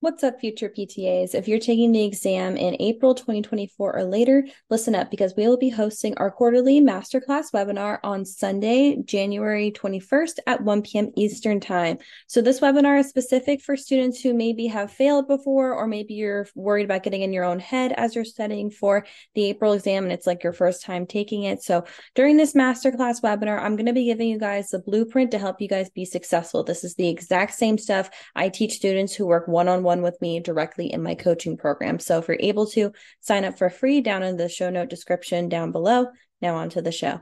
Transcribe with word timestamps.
What's 0.00 0.22
up, 0.22 0.38
future 0.38 0.68
PTAs? 0.68 1.34
If 1.34 1.48
you're 1.48 1.58
taking 1.58 1.90
the 1.90 2.04
exam 2.04 2.56
in 2.56 2.76
April 2.78 3.16
2024 3.16 3.96
or 3.96 4.04
later, 4.04 4.46
listen 4.70 4.94
up 4.94 5.10
because 5.10 5.34
we 5.36 5.48
will 5.48 5.56
be 5.56 5.70
hosting 5.70 6.16
our 6.18 6.30
quarterly 6.30 6.80
masterclass 6.80 7.50
webinar 7.52 7.98
on 8.04 8.24
Sunday, 8.24 8.98
January 9.04 9.72
21st 9.72 10.38
at 10.46 10.62
1 10.62 10.82
p.m. 10.82 11.10
Eastern 11.16 11.58
Time. 11.58 11.98
So, 12.28 12.40
this 12.40 12.60
webinar 12.60 13.00
is 13.00 13.08
specific 13.08 13.60
for 13.60 13.76
students 13.76 14.20
who 14.20 14.34
maybe 14.34 14.68
have 14.68 14.92
failed 14.92 15.26
before, 15.26 15.74
or 15.74 15.88
maybe 15.88 16.14
you're 16.14 16.46
worried 16.54 16.84
about 16.84 17.02
getting 17.02 17.22
in 17.22 17.32
your 17.32 17.42
own 17.42 17.58
head 17.58 17.92
as 17.96 18.14
you're 18.14 18.24
studying 18.24 18.70
for 18.70 19.04
the 19.34 19.46
April 19.46 19.72
exam 19.72 20.04
and 20.04 20.12
it's 20.12 20.28
like 20.28 20.44
your 20.44 20.52
first 20.52 20.84
time 20.84 21.06
taking 21.06 21.42
it. 21.42 21.60
So, 21.60 21.86
during 22.14 22.36
this 22.36 22.54
masterclass 22.54 23.20
webinar, 23.20 23.60
I'm 23.60 23.74
going 23.74 23.86
to 23.86 23.92
be 23.92 24.04
giving 24.04 24.28
you 24.28 24.38
guys 24.38 24.68
the 24.68 24.78
blueprint 24.78 25.32
to 25.32 25.40
help 25.40 25.60
you 25.60 25.66
guys 25.66 25.90
be 25.90 26.04
successful. 26.04 26.62
This 26.62 26.84
is 26.84 26.94
the 26.94 27.08
exact 27.08 27.54
same 27.54 27.78
stuff 27.78 28.10
I 28.36 28.48
teach 28.48 28.74
students 28.74 29.12
who 29.12 29.26
work 29.26 29.48
one 29.48 29.66
on 29.66 29.82
one 29.82 29.87
one 29.88 30.02
with 30.02 30.20
me 30.20 30.38
directly 30.38 30.92
in 30.92 31.02
my 31.02 31.14
coaching 31.14 31.56
program. 31.56 31.98
So 31.98 32.18
if 32.18 32.28
you're 32.28 32.36
able 32.38 32.66
to 32.68 32.92
sign 33.20 33.46
up 33.46 33.56
for 33.56 33.70
free 33.70 34.02
down 34.02 34.22
in 34.22 34.36
the 34.36 34.46
show 34.46 34.68
note 34.68 34.90
description 34.90 35.48
down 35.48 35.72
below. 35.72 36.08
Now 36.42 36.56
on 36.56 36.68
to 36.70 36.82
the 36.82 36.92
show. 36.92 37.20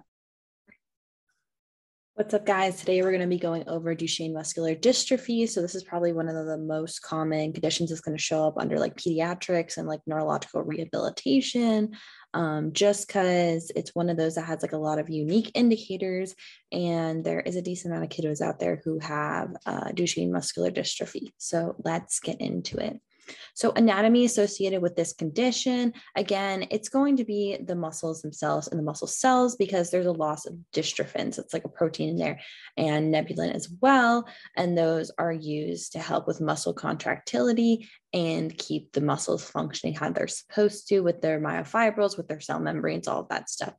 What's 2.15 2.35
up, 2.35 2.45
guys? 2.45 2.81
Today 2.81 3.03
we're 3.03 3.11
going 3.11 3.21
to 3.21 3.29
be 3.29 3.39
going 3.39 3.69
over 3.69 3.95
Duchenne 3.95 4.33
muscular 4.33 4.75
dystrophy. 4.75 5.49
So, 5.49 5.61
this 5.63 5.75
is 5.77 5.85
probably 5.85 6.13
one 6.13 6.29
of 6.29 6.47
the 6.47 6.59
most 6.59 7.03
common 7.03 7.53
conditions 7.53 7.91
that's 7.91 8.01
going 8.01 8.17
to 8.17 8.23
show 8.23 8.47
up 8.47 8.59
under 8.59 8.79
like 8.81 8.97
pediatrics 8.97 9.77
and 9.77 9.87
like 9.87 10.01
neurological 10.07 10.63
rehabilitation, 10.63 11.95
um, 12.37 12.73
just 12.75 13.07
because 13.09 13.73
it's 13.75 13.95
one 13.95 14.11
of 14.11 14.19
those 14.19 14.35
that 14.35 14.43
has 14.43 14.61
like 14.61 14.73
a 14.73 14.79
lot 14.79 14.99
of 14.99 15.09
unique 15.09 15.51
indicators. 15.55 16.35
And 16.71 17.25
there 17.25 17.41
is 17.41 17.57
a 17.57 17.63
decent 17.63 17.95
amount 17.95 18.05
of 18.05 18.17
kiddos 18.17 18.43
out 18.43 18.61
there 18.61 18.83
who 18.85 18.99
have 18.99 19.57
uh, 19.65 19.89
Duchenne 19.93 20.31
muscular 20.31 20.71
dystrophy. 20.71 21.33
So, 21.39 21.75
let's 21.83 22.21
get 22.21 22.41
into 22.41 22.77
it. 22.77 23.01
So, 23.55 23.73
anatomy 23.73 24.25
associated 24.25 24.83
with 24.83 24.97
this 24.97 25.13
condition, 25.13 25.93
again, 26.15 26.67
it's 26.71 26.89
going 26.89 27.17
to 27.17 27.25
be 27.25 27.59
the 27.65 27.75
muscles 27.75 28.23
themselves 28.23 28.69
and 28.69 28.79
the 28.79 28.85
muscle 28.85 29.09
cells 29.09 29.57
because 29.57 29.91
there's 29.91 30.07
a 30.07 30.13
loss 30.13 30.47
of 30.47 30.57
dystrophin. 30.73 31.33
So, 31.33 31.43
It's 31.43 31.55
like 31.55 31.65
a 31.65 31.69
protein 31.69 32.11
in 32.11 32.17
there, 32.17 32.41
and 32.77 33.13
nebulin 33.13 33.55
as 33.55 33.69
well. 33.81 34.27
And 34.57 34.77
those 34.77 35.11
are 35.19 35.33
used 35.33 35.93
to 35.93 35.99
help 35.99 36.27
with 36.27 36.41
muscle 36.41 36.75
contractility 36.75 37.89
and 38.13 38.57
keep 38.57 38.93
the 38.93 39.01
muscles 39.01 39.45
functioning 39.45 39.95
how 39.95 40.11
they're 40.11 40.29
supposed 40.29 40.89
to 40.89 41.01
with 41.01 41.21
their 41.21 41.41
myofibrils, 41.41 42.17
with 42.17 42.29
their 42.29 42.41
cell 42.41 42.59
membranes, 42.59 43.09
all 43.09 43.21
of 43.21 43.29
that 43.29 43.51
stuff. 43.51 43.75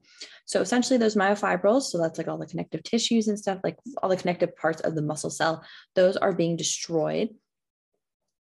So 0.46 0.62
essentially 0.62 0.98
those 0.98 1.16
myofibrils, 1.16 1.84
so 1.84 1.98
that's 1.98 2.18
like 2.18 2.28
all 2.28 2.38
the 2.38 2.46
connective 2.46 2.84
tissues 2.84 3.28
and 3.28 3.38
stuff, 3.38 3.60
like 3.64 3.78
all 4.02 4.10
the 4.10 4.18
connective 4.18 4.56
parts 4.56 4.82
of 4.82 4.96
the 4.96 5.02
muscle 5.02 5.30
cell, 5.30 5.64
those 5.96 6.18
are 6.18 6.34
being 6.34 6.56
destroyed 6.56 7.30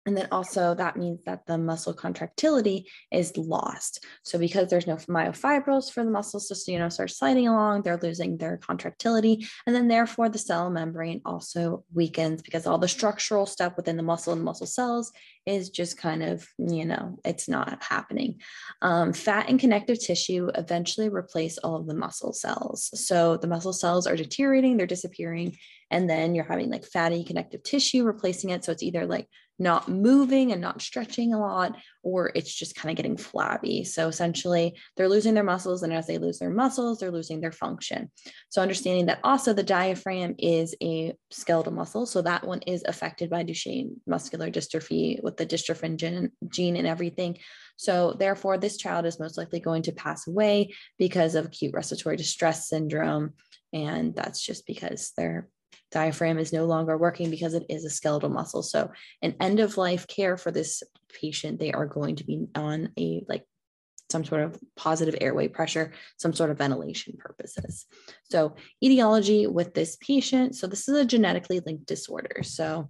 and 0.06 0.16
then 0.16 0.28
also 0.30 0.74
that 0.74 0.96
means 0.96 1.20
that 1.24 1.46
the 1.46 1.58
muscle 1.58 1.92
contractility 1.92 2.88
is 3.12 3.36
lost. 3.36 4.04
So 4.22 4.38
because 4.38 4.70
there's 4.70 4.86
no 4.86 4.96
myofibrils 4.96 5.92
for 5.92 6.04
the 6.04 6.10
muscles 6.10 6.46
to 6.48 6.72
you 6.72 6.78
know 6.78 6.88
start 6.88 7.10
sliding 7.10 7.48
along, 7.48 7.82
they're 7.82 7.98
losing 7.98 8.38
their 8.38 8.56
contractility. 8.56 9.46
And 9.66 9.74
then 9.74 9.88
therefore 9.88 10.28
the 10.28 10.38
cell 10.38 10.70
membrane 10.70 11.20
also 11.24 11.84
weakens 11.92 12.40
because 12.40 12.66
all 12.66 12.78
the 12.78 12.88
structural 12.88 13.46
stuff 13.46 13.74
within 13.76 13.96
the 13.96 14.02
muscle 14.02 14.32
and 14.32 14.40
the 14.40 14.44
muscle 14.44 14.66
cells 14.66 15.12
is 15.46 15.70
just 15.70 15.96
kind 15.96 16.22
of, 16.22 16.46
you 16.58 16.84
know, 16.84 17.18
it's 17.24 17.48
not 17.48 17.82
happening. 17.82 18.40
Um, 18.82 19.12
fat 19.12 19.48
and 19.48 19.60
connective 19.60 20.00
tissue 20.00 20.50
eventually 20.54 21.08
replace 21.08 21.56
all 21.58 21.76
of 21.76 21.86
the 21.86 21.94
muscle 21.94 22.32
cells. 22.32 22.90
So 23.06 23.36
the 23.36 23.46
muscle 23.46 23.72
cells 23.72 24.06
are 24.06 24.16
deteriorating, 24.16 24.76
they're 24.76 24.86
disappearing, 24.86 25.56
and 25.90 26.10
then 26.10 26.34
you're 26.34 26.44
having 26.44 26.70
like 26.70 26.84
fatty 26.84 27.22
connective 27.22 27.62
tissue 27.62 28.04
replacing 28.04 28.50
it. 28.50 28.64
So 28.64 28.72
it's 28.72 28.82
either 28.82 29.06
like 29.06 29.28
not 29.58 29.88
moving 29.88 30.52
and 30.52 30.60
not 30.60 30.82
stretching 30.82 31.32
a 31.32 31.40
lot, 31.40 31.76
or 32.06 32.30
it's 32.36 32.54
just 32.54 32.76
kind 32.76 32.88
of 32.88 32.96
getting 32.96 33.16
flabby. 33.16 33.82
So 33.82 34.06
essentially, 34.06 34.78
they're 34.96 35.08
losing 35.08 35.34
their 35.34 35.42
muscles, 35.42 35.82
and 35.82 35.92
as 35.92 36.06
they 36.06 36.18
lose 36.18 36.38
their 36.38 36.50
muscles, 36.50 37.00
they're 37.00 37.10
losing 37.10 37.40
their 37.40 37.50
function. 37.50 38.12
So 38.48 38.62
understanding 38.62 39.06
that 39.06 39.18
also 39.24 39.52
the 39.52 39.64
diaphragm 39.64 40.36
is 40.38 40.76
a 40.80 41.16
skeletal 41.32 41.72
muscle, 41.72 42.06
so 42.06 42.22
that 42.22 42.46
one 42.46 42.60
is 42.62 42.84
affected 42.86 43.28
by 43.28 43.42
Duchenne 43.42 43.96
muscular 44.06 44.52
dystrophy 44.52 45.20
with 45.20 45.36
the 45.36 45.44
dystrophin 45.44 45.96
gene, 45.96 46.30
gene 46.48 46.76
and 46.76 46.86
everything. 46.86 47.38
So 47.74 48.14
therefore, 48.16 48.56
this 48.56 48.76
child 48.76 49.04
is 49.04 49.18
most 49.18 49.36
likely 49.36 49.58
going 49.58 49.82
to 49.82 49.92
pass 49.92 50.28
away 50.28 50.74
because 50.98 51.34
of 51.34 51.46
acute 51.46 51.74
respiratory 51.74 52.16
distress 52.16 52.68
syndrome, 52.68 53.32
and 53.72 54.14
that's 54.14 54.40
just 54.40 54.64
because 54.64 55.12
they're 55.16 55.48
diaphragm 55.90 56.38
is 56.38 56.52
no 56.52 56.66
longer 56.66 56.96
working 56.98 57.30
because 57.30 57.54
it 57.54 57.64
is 57.68 57.84
a 57.84 57.90
skeletal 57.90 58.28
muscle. 58.28 58.62
So, 58.62 58.90
an 59.22 59.34
end 59.40 59.60
of 59.60 59.76
life 59.76 60.06
care 60.06 60.36
for 60.36 60.50
this 60.50 60.82
patient, 61.20 61.58
they 61.58 61.72
are 61.72 61.86
going 61.86 62.16
to 62.16 62.24
be 62.24 62.46
on 62.54 62.90
a 62.98 63.24
like 63.28 63.44
some 64.10 64.24
sort 64.24 64.42
of 64.42 64.58
positive 64.76 65.16
airway 65.20 65.48
pressure, 65.48 65.92
some 66.16 66.32
sort 66.32 66.50
of 66.50 66.58
ventilation 66.58 67.14
purposes. 67.18 67.86
So, 68.30 68.54
etiology 68.82 69.46
with 69.46 69.74
this 69.74 69.96
patient. 69.96 70.54
So, 70.54 70.66
this 70.66 70.88
is 70.88 70.96
a 70.96 71.04
genetically 71.04 71.60
linked 71.64 71.86
disorder. 71.86 72.42
So, 72.42 72.88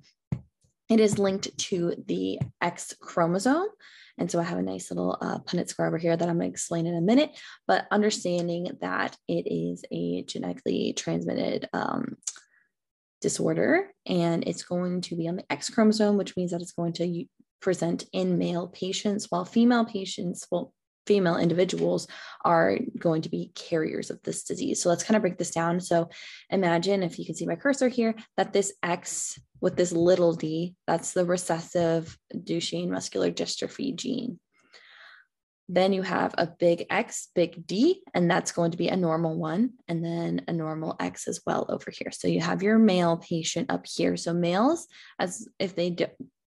it 0.89 1.01
is 1.01 1.19
linked 1.19 1.57
to 1.59 1.95
the 2.07 2.39
X 2.61 2.95
chromosome. 3.01 3.69
And 4.19 4.31
so 4.31 4.41
I 4.41 4.45
have 4.45 4.59
a 4.59 4.63
nice 4.63 4.91
little 4.91 5.19
uh, 5.21 5.39
Punnett 5.41 5.69
square 5.69 5.89
over 5.89 5.99
here 5.99 6.17
that 6.17 6.29
I'm 6.29 6.39
going 6.39 6.51
to 6.51 6.53
explain 6.53 6.87
in 6.87 6.97
a 6.97 7.03
minute, 7.03 7.39
but 7.67 7.87
understanding 7.91 8.71
that 8.81 9.17
it 9.29 9.47
is 9.47 9.85
a 9.91 10.23
genetically 10.23 10.95
transmitted 10.95 11.69
um, 11.75 12.17
disorder 13.21 13.93
and 14.07 14.45
it's 14.47 14.63
going 14.63 15.01
to 15.03 15.17
be 15.17 15.29
on 15.29 15.37
the 15.37 15.53
X 15.53 15.69
chromosome, 15.69 16.17
which 16.17 16.37
means 16.37 16.53
that 16.53 16.63
it's 16.63 16.73
going 16.73 16.93
to 16.95 17.25
present 17.61 18.05
in 18.12 18.39
male 18.39 18.69
patients, 18.69 19.27
while 19.31 19.44
female 19.44 19.84
patients, 19.84 20.47
well, 20.50 20.72
female 21.06 21.37
individuals 21.37 22.09
are 22.44 22.78
going 22.99 23.22
to 23.22 23.28
be 23.28 23.53
carriers 23.55 24.11
of 24.11 24.21
this 24.25 24.43
disease. 24.43 24.83
So 24.83 24.89
let's 24.89 25.05
kind 25.05 25.17
of 25.17 25.22
break 25.22 25.39
this 25.39 25.53
down. 25.53 25.81
So 25.81 26.11
imagine 26.50 27.03
if 27.03 27.19
you 27.19 27.25
can 27.25 27.34
see 27.34 27.47
my 27.47 27.55
cursor 27.55 27.89
here, 27.89 28.15
that 28.37 28.53
this 28.53 28.72
X 28.83 29.39
with 29.61 29.77
this 29.77 29.93
little 29.93 30.34
d, 30.34 30.75
that's 30.87 31.12
the 31.12 31.25
recessive 31.25 32.19
Duchenne 32.34 32.91
muscular 32.91 33.31
dystrophy 33.31 33.95
gene. 33.95 34.39
Then 35.69 35.93
you 35.93 36.03
have 36.03 36.34
a 36.39 36.47
big 36.47 36.87
X, 36.91 37.28
big 37.34 37.66
D, 37.66 38.03
and 38.15 38.31
that's 38.31 38.53
going 38.53 38.71
to 38.71 38.77
be 38.77 38.89
a 38.89 38.97
normal 38.97 39.37
one, 39.37 39.72
and 39.89 40.05
then 40.05 40.43
a 40.47 40.53
normal 40.53 40.95
X 41.00 41.27
as 41.27 41.41
well 41.45 41.66
over 41.69 41.91
here. 41.91 42.12
So 42.12 42.28
you 42.28 42.41
have 42.41 42.62
your 42.62 42.78
male 42.78 43.16
patient 43.16 43.71
up 43.71 43.84
here. 43.87 44.16
So 44.16 44.33
males, 44.33 44.87
as 45.19 45.49
if 45.59 45.75
they 45.75 45.91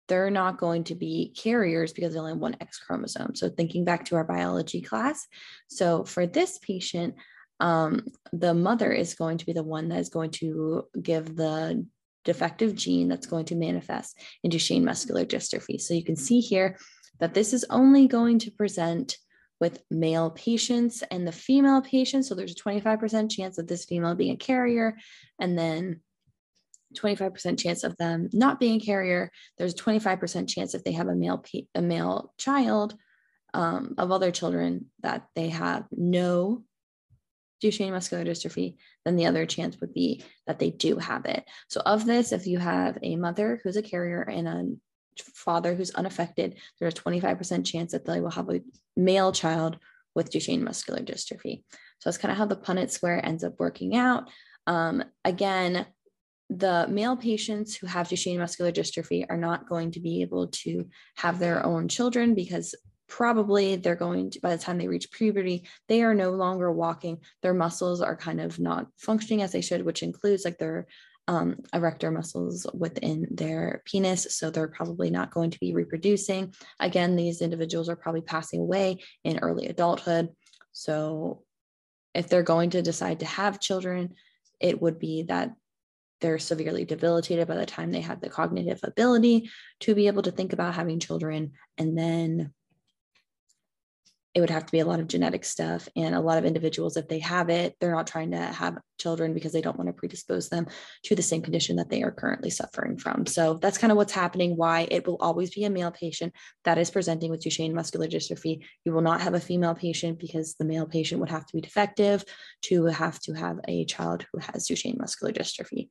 they're 0.08 0.30
not 0.30 0.58
going 0.58 0.84
to 0.84 0.94
be 0.94 1.34
carriers 1.36 1.92
because 1.92 2.12
they 2.12 2.19
only 2.19 2.32
have 2.32 2.38
one 2.38 2.56
X 2.60 2.78
chromosome. 2.78 3.34
So 3.34 3.48
thinking 3.48 3.84
back 3.84 4.06
to 4.06 4.16
our 4.16 4.24
biology 4.24 4.80
class. 4.80 5.26
So 5.69 6.04
for 6.04 6.26
this 6.26 6.58
patient, 6.58 7.14
um, 7.60 8.06
the 8.32 8.54
mother 8.54 8.92
is 8.92 9.14
going 9.14 9.38
to 9.38 9.47
be 9.47 9.52
the 9.52 9.62
one 9.62 9.88
that 9.88 9.98
is 9.98 10.08
going 10.08 10.30
to 10.32 10.84
give 11.00 11.36
the 11.36 11.86
defective 12.24 12.74
gene 12.74 13.08
that's 13.08 13.26
going 13.26 13.47
to 13.47 13.56
manifest 13.56 14.18
in 14.42 14.50
Duchenne 14.50 14.84
muscular 14.84 15.24
dystrophy. 15.24 15.80
So 15.80 15.94
you 15.94 16.04
can 16.04 16.16
see 16.16 16.41
here 16.41 16.78
that 17.20 17.34
this 17.34 17.52
is 17.52 17.64
only 17.70 18.06
going 18.06 18.38
to 18.41 18.50
present 18.50 19.16
with 19.60 19.82
male 19.91 20.30
patients 20.30 21.02
and 21.10 21.26
the 21.26 21.32
female 21.32 21.82
patients. 21.82 22.28
So 22.28 22.34
there's 22.34 22.52
a 22.52 22.54
25% 22.54 23.30
chance 23.30 23.58
of 23.58 23.66
this 23.66 23.84
female 23.86 24.14
being 24.14 24.34
a 24.34 24.36
carrier, 24.36 24.97
and 25.41 25.58
then 25.58 26.00
25% 26.94 27.59
chance 27.59 27.84
of 27.84 27.97
them 27.97 28.28
not 28.32 28.59
being 28.60 28.81
a 28.81 28.84
carrier. 28.84 29.31
There's 29.56 29.75
a 29.75 29.76
25% 29.76 30.49
chance 30.49 30.75
if 30.75 30.84
they 30.84 30.93
have 30.93 31.09
a 31.09 31.15
male 31.15 31.44
a 31.75 31.82
male 31.82 32.32
child 32.38 32.94
um, 33.54 33.94
of 33.99 34.10
other 34.10 34.31
children 34.31 34.87
that 35.03 35.27
they 35.34 35.48
have 35.50 35.84
no 35.91 36.65
Duchenne 37.62 37.91
muscular 37.91 38.25
dystrophy, 38.25 38.77
then 39.04 39.16
the 39.16 39.27
other 39.27 39.44
chance 39.44 39.81
would 39.81 39.93
be 39.93 40.22
that 40.47 40.59
they 40.59 40.71
do 40.71 40.97
have 40.97 41.25
it. 41.25 41.44
So 41.69 41.81
of 41.84 42.06
this, 42.06 42.32
if 42.32 42.47
you 42.47 42.59
have 42.59 42.98
a 43.03 43.16
mother 43.16 43.60
who's 43.62 43.77
a 43.77 43.82
carrier 43.82 44.22
and 44.22 44.48
a 44.48 44.66
father 45.34 45.75
who's 45.75 45.91
unaffected, 45.91 46.56
there's 46.78 46.94
a 46.94 46.97
25% 46.97 47.66
chance 47.66 47.92
that 47.92 48.04
they 48.04 48.21
will 48.21 48.30
have 48.30 48.48
a 48.48 48.60
male 48.97 49.33
child 49.33 49.78
with 50.15 50.30
Duchenne 50.30 50.62
muscular 50.62 51.01
dystrophy. 51.01 51.65
So 51.98 52.10
that's 52.10 52.18
kind 52.18 52.30
of 52.30 52.39
how 52.39 52.47
the 52.47 52.57
Punnett 52.57 52.91
square 52.91 53.24
ends 53.24 53.42
up 53.42 53.54
working 53.59 53.97
out. 53.97 54.30
Um, 54.66 55.03
again, 55.24 55.86
the 56.50 56.86
male 56.89 57.16
patients 57.16 57.77
who 57.77 57.86
have 57.86 58.09
Duchenne 58.09 58.39
muscular 58.39 58.72
dystrophy 58.72 59.24
are 59.28 59.36
not 59.36 59.68
going 59.68 59.91
to 59.92 60.00
be 60.00 60.22
able 60.22 60.48
to 60.48 60.89
have 61.16 61.39
their 61.39 61.65
own 61.65 61.89
children 61.89 62.34
because 62.34 62.74
probably 63.06 63.77
they're 63.77 63.97
going 63.97 64.30
to, 64.30 64.41
by 64.41 64.54
the 64.54 64.62
time 64.62 64.78
they 64.78 64.89
reach 64.89 65.10
puberty, 65.10 65.66
they 65.89 66.03
are 66.03 66.15
no 66.15 66.30
longer 66.30 66.71
walking. 66.71 67.18
Their 67.42 67.54
muscles 67.54 68.00
are 68.00 68.16
kind 68.16 68.41
of 68.41 68.59
not 68.59 68.86
functioning 68.98 69.42
as 69.42 69.53
they 69.53 69.60
should, 69.60 69.84
which 69.84 70.03
includes 70.03 70.45
like 70.45 70.59
their 70.59 70.86
um, 71.27 71.56
erector 71.74 72.10
muscles 72.10 72.66
within 72.72 73.27
their 73.30 73.83
penis. 73.84 74.27
So 74.30 74.50
they're 74.50 74.68
probably 74.68 75.10
not 75.10 75.30
going 75.30 75.50
to 75.50 75.59
be 75.59 75.74
reproducing. 75.74 76.54
Again, 76.80 77.16
these 77.16 77.42
individuals 77.42 77.89
are 77.91 77.97
probably 77.97 78.22
passing 78.22 78.60
away 78.60 78.98
in 79.24 79.39
early 79.41 79.66
adulthood. 79.66 80.30
So 80.72 81.42
if 82.15 82.28
they're 82.28 82.42
going 82.42 82.71
to 82.71 82.83
decide 82.83 83.21
to 83.21 83.27
have 83.27 83.60
children, 83.60 84.15
it 84.60 84.80
would 84.80 84.98
be 84.98 85.24
that 85.24 85.53
they're 86.20 86.38
severely 86.38 86.84
debilitated 86.84 87.48
by 87.48 87.56
the 87.56 87.66
time 87.66 87.91
they 87.91 88.00
have 88.00 88.20
the 88.20 88.28
cognitive 88.28 88.80
ability 88.82 89.50
to 89.80 89.94
be 89.94 90.06
able 90.06 90.22
to 90.22 90.30
think 90.30 90.53
about 90.53 90.74
having 90.74 91.00
children. 91.00 91.53
And 91.76 91.97
then 91.97 92.53
it 94.38 94.40
would 94.40 94.50
have 94.50 94.64
to 94.64 94.72
be 94.72 94.78
a 94.78 94.86
lot 94.86 95.00
of 95.00 95.08
genetic 95.08 95.44
stuff 95.44 95.88
and 95.96 96.14
a 96.14 96.20
lot 96.20 96.38
of 96.38 96.44
individuals 96.44 96.96
if 96.96 97.08
they 97.08 97.18
have 97.18 97.50
it 97.50 97.74
they're 97.80 97.94
not 97.94 98.06
trying 98.06 98.30
to 98.30 98.38
have 98.38 98.78
children 98.98 99.32
because 99.32 99.52
they 99.52 99.60
don't 99.60 99.76
want 99.76 99.88
to 99.88 99.92
predispose 99.92 100.48
them 100.48 100.66
to 101.04 101.14
the 101.14 101.22
same 101.22 101.42
condition 101.42 101.76
that 101.76 101.88
they 101.88 102.02
are 102.02 102.10
currently 102.10 102.50
suffering 102.50 102.98
from. 102.98 103.26
So 103.26 103.54
that's 103.54 103.78
kind 103.78 103.90
of 103.90 103.96
what's 103.96 104.12
happening 104.12 104.56
why 104.56 104.88
it 104.90 105.06
will 105.06 105.16
always 105.20 105.50
be 105.50 105.64
a 105.64 105.70
male 105.70 105.90
patient 105.90 106.32
that 106.64 106.78
is 106.78 106.90
presenting 106.90 107.30
with 107.30 107.42
duchenne 107.42 107.72
muscular 107.72 108.06
dystrophy. 108.06 108.64
You 108.84 108.92
will 108.92 109.02
not 109.02 109.20
have 109.20 109.34
a 109.34 109.40
female 109.40 109.74
patient 109.74 110.18
because 110.18 110.54
the 110.54 110.64
male 110.64 110.86
patient 110.86 111.20
would 111.20 111.30
have 111.30 111.46
to 111.46 111.54
be 111.54 111.60
defective 111.60 112.24
to 112.62 112.86
have 112.86 113.18
to 113.20 113.32
have 113.32 113.58
a 113.66 113.84
child 113.84 114.26
who 114.32 114.40
has 114.40 114.68
duchenne 114.68 114.98
muscular 114.98 115.32
dystrophy 115.32 115.88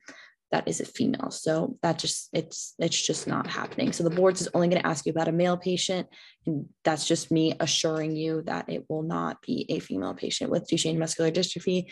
that 0.52 0.68
is 0.68 0.80
a 0.80 0.86
female. 0.86 1.30
So 1.30 1.78
that 1.82 2.00
just 2.00 2.30
it's 2.34 2.74
it's 2.80 3.02
just 3.02 3.28
not 3.28 3.48
happening. 3.48 3.92
So 3.92 4.04
the 4.04 4.10
boards 4.10 4.42
is 4.42 4.50
only 4.54 4.70
going 4.70 4.82
to 4.82 4.88
ask 4.88 5.06
you 5.06 5.12
about 5.12 5.28
a 5.28 5.34
male 5.34 5.58
patient, 5.58 6.08
and 6.46 6.68
that's 6.84 7.08
just 7.08 7.32
me 7.32 7.54
assuring 7.60 8.16
you 8.16 8.44
that 8.44 8.70
it 8.70 8.86
will 8.90 9.04
not 9.04 9.42
be 9.42 9.66
a 9.70 9.80
female 9.80 10.14
patient 10.14 10.50
with 10.50 10.70
Duchenne 10.70 10.98
muscular 10.98 11.32
dystrophy. 11.32 11.92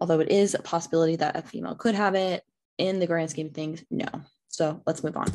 Although 0.00 0.20
it 0.20 0.30
is 0.30 0.54
a 0.54 0.62
possibility 0.62 1.16
that 1.16 1.36
a 1.36 1.42
female 1.42 1.74
could 1.74 1.94
have 1.94 2.14
it, 2.14 2.42
in 2.78 2.98
the 2.98 3.06
grand 3.06 3.30
scheme 3.30 3.46
of 3.46 3.54
things, 3.54 3.82
no. 3.90 4.06
So 4.48 4.82
let's 4.86 5.02
move 5.02 5.16
on. 5.16 5.26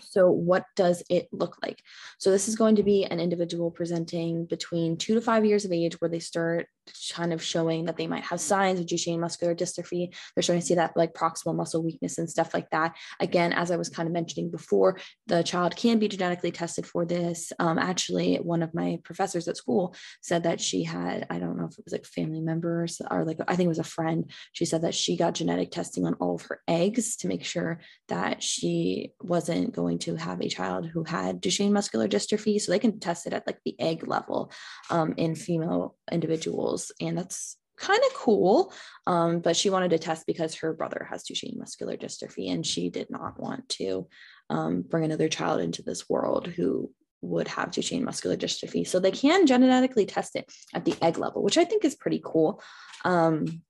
So 0.00 0.30
what 0.30 0.64
does 0.76 1.02
it 1.10 1.28
look 1.32 1.56
like? 1.62 1.80
So 2.18 2.30
this 2.30 2.48
is 2.48 2.56
going 2.56 2.76
to 2.76 2.82
be 2.82 3.04
an 3.04 3.18
individual 3.18 3.70
presenting 3.70 4.46
between 4.46 4.96
two 4.96 5.14
to 5.14 5.20
five 5.20 5.44
years 5.44 5.64
of 5.64 5.72
age 5.72 6.00
where 6.00 6.08
they 6.08 6.20
start 6.20 6.68
kind 7.14 7.32
of 7.32 7.42
showing 7.42 7.84
that 7.84 7.96
they 7.96 8.06
might 8.06 8.24
have 8.24 8.40
signs 8.40 8.80
of 8.80 8.86
Duchenne 8.86 9.18
muscular 9.18 9.54
dystrophy. 9.54 10.14
They're 10.34 10.42
starting 10.42 10.60
to 10.60 10.66
see 10.66 10.74
that 10.74 10.96
like 10.96 11.14
proximal 11.14 11.54
muscle 11.54 11.82
weakness 11.82 12.18
and 12.18 12.28
stuff 12.28 12.54
like 12.54 12.70
that. 12.70 12.96
Again, 13.20 13.52
as 13.52 13.70
I 13.70 13.76
was 13.76 13.88
kind 13.88 14.06
of 14.06 14.12
mentioning 14.12 14.50
before, 14.50 14.98
the 15.26 15.42
child 15.42 15.76
can 15.76 15.98
be 15.98 16.08
genetically 16.08 16.50
tested 16.50 16.86
for 16.86 17.04
this. 17.04 17.52
Um, 17.58 17.78
actually, 17.78 18.36
one 18.36 18.62
of 18.62 18.74
my 18.74 18.98
professors 19.04 19.48
at 19.48 19.56
school 19.56 19.94
said 20.22 20.44
that 20.44 20.60
she 20.60 20.84
had, 20.84 21.26
I 21.30 21.38
don't 21.38 21.58
know 21.58 21.66
if 21.66 21.78
it 21.78 21.84
was 21.84 21.92
like 21.92 22.06
family 22.06 22.40
members 22.40 23.00
or 23.10 23.24
like, 23.24 23.38
I 23.48 23.56
think 23.56 23.66
it 23.66 23.68
was 23.68 23.78
a 23.78 23.84
friend. 23.84 24.30
She 24.52 24.64
said 24.64 24.82
that 24.82 24.94
she 24.94 25.16
got 25.16 25.34
genetic 25.34 25.70
testing 25.70 26.06
on 26.06 26.14
all 26.14 26.36
of 26.36 26.42
her 26.42 26.60
eggs 26.68 27.16
to 27.16 27.28
make 27.28 27.44
sure 27.44 27.80
that 28.08 28.42
she 28.42 29.12
wasn't 29.20 29.74
going 29.74 29.98
to 30.00 30.16
have 30.16 30.40
a 30.40 30.48
child 30.48 30.86
who 30.86 31.04
had 31.04 31.42
Duchenne 31.42 31.72
muscular 31.72 32.08
dystrophy. 32.08 32.60
So 32.60 32.72
they 32.72 32.78
can 32.78 33.00
test 33.00 33.26
it 33.26 33.32
at 33.32 33.46
like 33.46 33.58
the 33.64 33.78
egg 33.80 34.06
level 34.06 34.52
um, 34.90 35.14
in 35.16 35.34
female 35.34 35.96
individuals 36.10 36.73
and 37.00 37.16
that's 37.18 37.56
kind 37.76 38.00
of 38.06 38.14
cool. 38.14 38.72
Um, 39.06 39.40
but 39.40 39.56
she 39.56 39.70
wanted 39.70 39.90
to 39.90 39.98
test 39.98 40.26
because 40.26 40.54
her 40.56 40.72
brother 40.72 41.06
has 41.10 41.24
Duchenne 41.24 41.56
muscular 41.56 41.96
dystrophy, 41.96 42.52
and 42.52 42.64
she 42.64 42.90
did 42.90 43.10
not 43.10 43.38
want 43.38 43.68
to 43.70 44.08
um, 44.50 44.82
bring 44.82 45.04
another 45.04 45.28
child 45.28 45.60
into 45.60 45.82
this 45.82 46.08
world 46.08 46.46
who 46.46 46.90
would 47.20 47.48
have 47.48 47.70
Duchenne 47.70 48.02
muscular 48.02 48.36
dystrophy. 48.36 48.86
So 48.86 49.00
they 49.00 49.10
can 49.10 49.46
genetically 49.46 50.06
test 50.06 50.36
it 50.36 50.50
at 50.74 50.84
the 50.84 50.94
egg 51.02 51.18
level, 51.18 51.42
which 51.42 51.58
I 51.58 51.64
think 51.64 51.84
is 51.84 51.94
pretty 51.94 52.20
cool. 52.24 52.62
Um, 53.04 53.62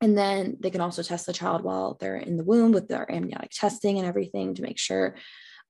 and 0.00 0.16
then 0.16 0.56
they 0.60 0.70
can 0.70 0.80
also 0.80 1.02
test 1.02 1.26
the 1.26 1.32
child 1.32 1.62
while 1.62 1.96
they're 1.98 2.16
in 2.16 2.36
the 2.36 2.44
womb 2.44 2.72
with 2.72 2.88
their 2.88 3.10
amniotic 3.10 3.50
testing 3.50 3.98
and 3.98 4.06
everything 4.06 4.54
to 4.54 4.62
make 4.62 4.78
sure 4.78 5.16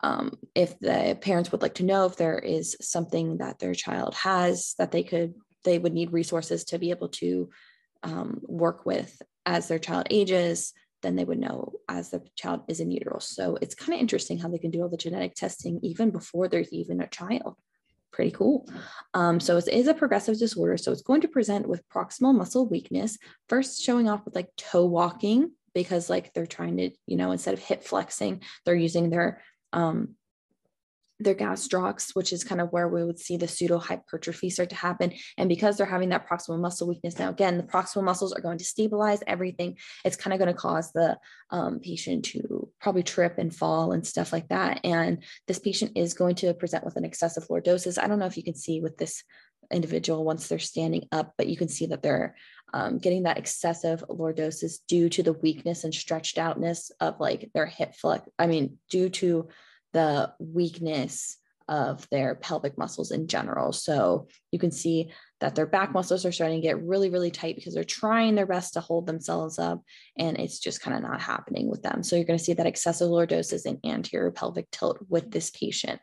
um, 0.03 0.33
if 0.55 0.79
the 0.81 1.17
parents 1.21 1.53
would 1.53 1.63
like 1.63 1.75
to 1.75 1.85
know 1.85 2.07
if 2.07 2.17
there 2.17 2.39
is 2.39 2.77
something 2.81 3.39
that 3.39 3.59
their 3.59 3.75
child 3.75 4.15
has 4.15 4.75
that 4.79 4.91
they 4.91 5.03
could 5.03 5.35
they 5.65 5.79
would 5.79 5.93
need 5.93 6.13
resources 6.13 6.65
to 6.65 6.79
be 6.79 6.91
able 6.91 7.09
to 7.09 7.51
um, 8.03 8.41
work 8.43 8.85
with 8.87 9.21
as 9.47 9.69
their 9.69 9.79
child 9.79 10.07
ages 10.11 10.73
then 11.05 11.15
they 11.15 11.25
would 11.25 11.39
know 11.39 11.75
as 11.89 12.11
the 12.11 12.23
child 12.35 12.63
is 12.67 12.81
in 12.81 12.91
utero. 12.91 13.19
So 13.21 13.57
it's 13.61 13.75
kind 13.77 13.95
of 13.95 14.01
interesting 14.01 14.39
how 14.39 14.49
they 14.49 14.59
can 14.59 14.71
do 14.71 14.83
all 14.83 14.89
the 14.89 14.97
genetic 14.97 15.35
testing 15.35 15.79
even 15.83 16.11
before 16.11 16.49
there's 16.49 16.73
even 16.73 17.01
a 17.01 17.07
child. 17.07 17.57
Pretty 18.11 18.31
cool. 18.33 18.67
Um, 19.13 19.39
so 19.39 19.57
it 19.57 19.69
is 19.69 19.87
a 19.87 19.95
progressive 19.95 20.39
disorder 20.39 20.77
so 20.77 20.91
it's 20.91 21.03
going 21.03 21.21
to 21.21 21.29
present 21.29 21.69
with 21.69 21.89
proximal 21.89 22.35
muscle 22.35 22.67
weakness 22.67 23.19
first 23.49 23.83
showing 23.83 24.09
off 24.09 24.25
with 24.25 24.35
like 24.35 24.49
toe 24.57 24.87
walking 24.87 25.53
because 25.75 26.09
like 26.09 26.33
they're 26.33 26.47
trying 26.47 26.77
to 26.79 26.91
you 27.07 27.17
know 27.17 27.33
instead 27.33 27.55
of 27.55 27.61
hip 27.61 27.83
flexing 27.83 28.41
they're 28.65 28.75
using 28.75 29.11
their 29.11 29.43
um, 29.73 30.15
their 31.21 31.35
gastrocs, 31.35 32.11
which 32.15 32.33
is 32.33 32.43
kind 32.43 32.61
of 32.61 32.73
where 32.73 32.89
we 32.89 33.05
would 33.05 33.19
see 33.19 33.37
the 33.37 33.47
pseudo 33.47 33.79
hypertrophy 33.79 34.51
start 34.51 34.71
to 34.71 34.77
happen. 34.77 35.13
And 35.39 35.49
because 35.49 35.77
they're 35.77 35.87
having 35.87 36.09
that 36.09 36.29
proximal 36.29 36.59
muscle 36.59 36.89
weakness, 36.89 37.19
now 37.19 37.31
again, 37.31 37.57
the 37.57 37.63
proximal 37.63 38.05
muscles 38.05 38.33
are 38.33 38.41
going 38.41 38.59
to 38.59 38.65
stabilize 38.65 39.21
everything. 39.27 39.77
It's 40.05 40.17
kind 40.17 40.35
of 40.35 40.41
going 40.41 40.53
to 40.53 40.61
cause 40.61 40.91
the 40.93 41.17
um, 41.51 41.81
patient 41.81 42.25
to 42.27 42.69
probably 42.81 43.05
trip 43.05 43.39
and 43.39 43.55
fall 43.55 43.93
and 43.93 44.07
stuff 44.07 44.33
like 44.33 44.49
that. 44.49 44.81
And 44.85 45.23
this 45.47 45.59
patient 45.59 45.93
is 45.97 46.15
going 46.15 46.35
to 46.37 46.53
present 46.55 46.85
with 46.85 46.97
an 46.97 47.05
excessive 47.05 47.47
lordosis. 47.49 48.03
I 48.03 48.09
don't 48.09 48.19
know 48.19 48.27
if 48.27 48.37
you 48.37 48.45
can 48.45 48.57
see 48.57 48.81
with 48.81 48.97
this 48.99 49.23
individual 49.71 50.25
once 50.25 50.49
they're 50.49 50.59
standing 50.59 51.07
up, 51.13 51.35
but 51.39 51.47
you 51.47 51.57
can 51.57 51.69
see 51.69 51.87
that 51.87 52.03
they're 52.03 52.35
um, 52.73 52.99
getting 52.99 53.23
that 53.23 53.39
excessive 53.39 54.05
lordosis 54.09 54.79
due 54.89 55.09
to 55.11 55.23
the 55.23 55.33
weakness 55.33 55.85
and 55.85 55.95
stretched 55.95 56.39
outness 56.39 56.91
of 57.01 57.21
like 57.21 57.51
their 57.55 57.67
hip 57.67 57.95
flex. 57.95 58.29
I 58.39 58.47
mean, 58.47 58.79
due 58.91 59.11
to 59.11 59.49
the 59.95 60.33
weakness 60.39 61.39
of 61.69 62.07
their 62.11 62.35
pelvic 62.35 62.77
muscles 62.77 63.11
in 63.11 63.27
general. 63.27 63.73
So 63.73 64.29
you 64.53 64.59
can 64.59 64.71
see 64.71 65.11
that 65.41 65.55
their 65.55 65.67
back 65.67 65.93
muscles 65.93 66.27
are 66.27 66.33
starting 66.33 66.61
to 66.61 66.67
get 66.67 66.83
really, 66.83 67.09
really 67.11 67.31
tight 67.31 67.57
because 67.57 67.75
they're 67.75 67.85
trying 67.85 68.35
their 68.35 68.47
best 68.47 68.75
to 68.75 68.81
hold 68.81 69.07
themselves 69.07 69.59
up 69.59 69.83
and 70.19 70.39
it's 70.39 70.59
just 70.59 70.83
kind 70.83 70.97
of 70.97 71.03
not 71.03 71.21
happening 71.21 71.71
with 71.71 71.83
them. 71.83 72.03
So 72.03 72.17
you're 72.17 72.27
going 72.27 72.39
to 72.39 72.45
see 72.45 72.53
that 72.53 72.67
excessive 72.67 73.09
lordosis 73.09 73.65
and 73.65 73.79
anterior 73.85 74.31
pelvic 74.31 74.71
tilt 74.71 74.99
with 75.09 75.31
this 75.31 75.51
patient. 75.51 76.01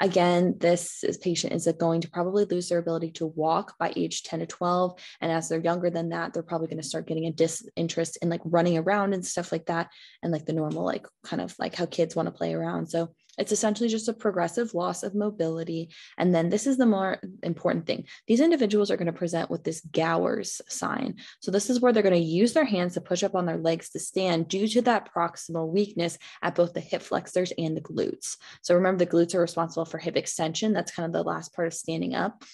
Again, 0.00 0.56
this 0.58 1.04
is 1.04 1.18
patient 1.18 1.52
is 1.52 1.68
going 1.78 2.00
to 2.00 2.10
probably 2.10 2.44
lose 2.44 2.68
their 2.68 2.78
ability 2.78 3.12
to 3.12 3.26
walk 3.26 3.74
by 3.78 3.92
age 3.94 4.22
10 4.24 4.40
to 4.40 4.46
12. 4.46 4.98
And 5.20 5.30
as 5.30 5.48
they're 5.48 5.60
younger 5.60 5.90
than 5.90 6.08
that, 6.08 6.32
they're 6.32 6.42
probably 6.42 6.66
going 6.66 6.82
to 6.82 6.88
start 6.88 7.06
getting 7.06 7.26
a 7.26 7.32
disinterest 7.32 8.18
in 8.22 8.28
like 8.28 8.40
running 8.44 8.78
around 8.78 9.14
and 9.14 9.24
stuff 9.24 9.52
like 9.52 9.66
that. 9.66 9.90
And 10.22 10.32
like 10.32 10.46
the 10.46 10.54
normal, 10.54 10.84
like 10.84 11.06
kind 11.24 11.40
of 11.40 11.54
like 11.58 11.74
how 11.74 11.86
kids 11.86 12.16
want 12.16 12.26
to 12.26 12.32
play 12.32 12.52
around. 12.52 12.88
So 12.88 13.14
it's 13.38 13.52
essentially 13.52 13.88
just 13.88 14.08
a 14.08 14.12
progressive 14.12 14.74
loss 14.74 15.02
of 15.02 15.14
mobility. 15.14 15.90
And 16.18 16.34
then 16.34 16.50
this 16.50 16.66
is 16.66 16.76
the 16.76 16.86
more 16.86 17.18
important 17.42 17.86
thing. 17.86 18.04
These 18.26 18.40
individuals 18.40 18.90
are 18.90 18.96
going 18.96 19.06
to 19.06 19.12
present 19.12 19.50
with 19.50 19.64
this 19.64 19.80
Gowers 19.90 20.60
sign. 20.68 21.16
So 21.40 21.50
this 21.50 21.70
is 21.70 21.80
where 21.80 21.92
they're 21.92 22.02
going 22.02 22.14
to 22.14 22.20
use 22.20 22.52
their 22.52 22.64
hands 22.64 22.94
to 22.94 23.00
push 23.00 23.22
up 23.22 23.34
on 23.34 23.46
their 23.46 23.56
legs 23.56 23.90
to 23.90 23.98
stand 23.98 24.48
due 24.48 24.68
to 24.68 24.82
that 24.82 25.08
proximal 25.14 25.68
weakness 25.68 26.18
at 26.42 26.54
both 26.54 26.74
the 26.74 26.80
hip 26.80 27.02
flexors 27.02 27.52
and 27.56 27.76
the 27.76 27.80
glutes. 27.80 28.36
So 28.60 28.74
remember 28.74 29.04
the 29.04 29.10
glutes 29.10 29.34
are 29.34 29.40
responsible 29.40 29.86
for 29.86 29.98
hip 29.98 30.16
extension. 30.16 30.72
That's 30.72 30.92
kind 30.92 31.06
of 31.06 31.12
the 31.12 31.22
last 31.22 31.54
part 31.54 31.68
of 31.68 31.74
standing 31.74 32.14
up. 32.14 32.44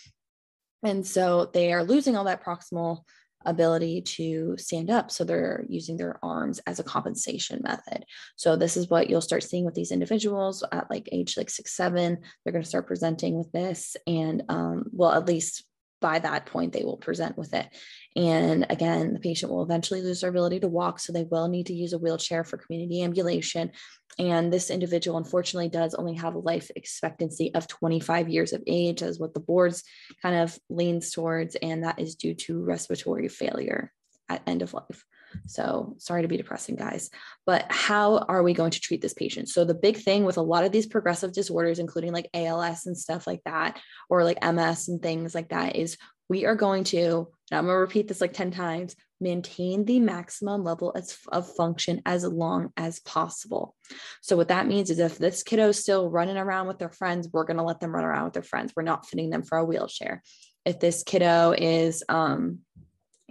And 0.84 1.04
so 1.04 1.50
they 1.52 1.72
are 1.72 1.82
losing 1.82 2.16
all 2.16 2.24
that 2.24 2.44
proximal 2.44 3.00
ability 3.48 4.02
to 4.02 4.56
stand 4.58 4.90
up. 4.90 5.10
So 5.10 5.24
they're 5.24 5.64
using 5.68 5.96
their 5.96 6.18
arms 6.22 6.60
as 6.66 6.78
a 6.78 6.84
compensation 6.84 7.60
method. 7.62 8.04
So 8.36 8.56
this 8.56 8.76
is 8.76 8.88
what 8.88 9.08
you'll 9.08 9.20
start 9.20 9.42
seeing 9.42 9.64
with 9.64 9.74
these 9.74 9.90
individuals 9.90 10.64
at 10.72 10.90
like 10.90 11.08
age 11.12 11.36
like 11.36 11.50
six, 11.50 11.74
seven. 11.74 12.18
They're 12.44 12.52
going 12.52 12.62
to 12.62 12.68
start 12.68 12.86
presenting 12.86 13.36
with 13.36 13.50
this. 13.52 13.96
And 14.06 14.42
um, 14.48 14.84
well, 14.92 15.12
at 15.12 15.26
least 15.26 15.64
by 16.00 16.18
that 16.18 16.46
point, 16.46 16.72
they 16.72 16.84
will 16.84 16.96
present 16.96 17.36
with 17.36 17.54
it. 17.54 17.68
And 18.16 18.66
again, 18.70 19.12
the 19.12 19.20
patient 19.20 19.52
will 19.52 19.62
eventually 19.62 20.02
lose 20.02 20.20
their 20.20 20.30
ability 20.30 20.60
to 20.60 20.68
walk. 20.68 21.00
So 21.00 21.12
they 21.12 21.24
will 21.24 21.48
need 21.48 21.66
to 21.66 21.74
use 21.74 21.92
a 21.92 21.98
wheelchair 21.98 22.44
for 22.44 22.56
community 22.56 23.02
ambulation. 23.02 23.72
And 24.18 24.52
this 24.52 24.70
individual, 24.70 25.18
unfortunately, 25.18 25.68
does 25.68 25.94
only 25.94 26.14
have 26.14 26.34
a 26.34 26.40
life 26.40 26.70
expectancy 26.74 27.54
of 27.54 27.68
25 27.68 28.28
years 28.28 28.52
of 28.52 28.62
age, 28.66 29.02
as 29.02 29.18
what 29.18 29.34
the 29.34 29.40
boards 29.40 29.84
kind 30.22 30.36
of 30.36 30.58
leans 30.68 31.10
towards. 31.10 31.54
And 31.56 31.84
that 31.84 32.00
is 32.00 32.16
due 32.16 32.34
to 32.34 32.62
respiratory 32.62 33.28
failure 33.28 33.92
at 34.28 34.42
end 34.46 34.62
of 34.62 34.74
life. 34.74 35.04
So 35.46 35.94
sorry 35.98 36.22
to 36.22 36.28
be 36.28 36.36
depressing, 36.36 36.76
guys. 36.76 37.10
But 37.46 37.66
how 37.70 38.18
are 38.18 38.42
we 38.42 38.54
going 38.54 38.70
to 38.72 38.80
treat 38.80 39.00
this 39.00 39.14
patient? 39.14 39.48
So 39.48 39.64
the 39.64 39.74
big 39.74 39.96
thing 39.96 40.24
with 40.24 40.36
a 40.36 40.42
lot 40.42 40.64
of 40.64 40.72
these 40.72 40.86
progressive 40.86 41.32
disorders, 41.32 41.78
including 41.78 42.12
like 42.12 42.28
ALS 42.34 42.86
and 42.86 42.96
stuff 42.96 43.26
like 43.26 43.40
that, 43.44 43.80
or 44.08 44.24
like 44.24 44.42
MS 44.42 44.88
and 44.88 45.02
things 45.02 45.34
like 45.34 45.50
that, 45.50 45.76
is 45.76 45.96
we 46.28 46.44
are 46.44 46.54
going 46.54 46.84
to, 46.84 47.28
and 47.50 47.58
I'm 47.58 47.64
going 47.64 47.74
to 47.74 47.80
repeat 47.80 48.08
this 48.08 48.20
like 48.20 48.34
10 48.34 48.50
times, 48.50 48.94
maintain 49.20 49.84
the 49.84 49.98
maximum 49.98 50.62
level 50.62 50.94
of 51.32 51.56
function 51.56 52.02
as 52.06 52.24
long 52.24 52.70
as 52.76 53.00
possible. 53.00 53.74
So 54.20 54.36
what 54.36 54.48
that 54.48 54.66
means 54.66 54.90
is 54.90 54.98
if 54.98 55.18
this 55.18 55.42
kiddo 55.42 55.68
is 55.68 55.78
still 55.78 56.10
running 56.10 56.36
around 56.36 56.68
with 56.68 56.78
their 56.78 56.90
friends, 56.90 57.28
we're 57.32 57.44
going 57.44 57.56
to 57.56 57.62
let 57.62 57.80
them 57.80 57.94
run 57.94 58.04
around 58.04 58.24
with 58.24 58.34
their 58.34 58.42
friends. 58.42 58.72
We're 58.76 58.82
not 58.82 59.06
fitting 59.06 59.30
them 59.30 59.42
for 59.42 59.58
a 59.58 59.64
wheelchair. 59.64 60.22
If 60.64 60.80
this 60.80 61.02
kiddo 61.02 61.52
is 61.56 62.04
um, 62.08 62.60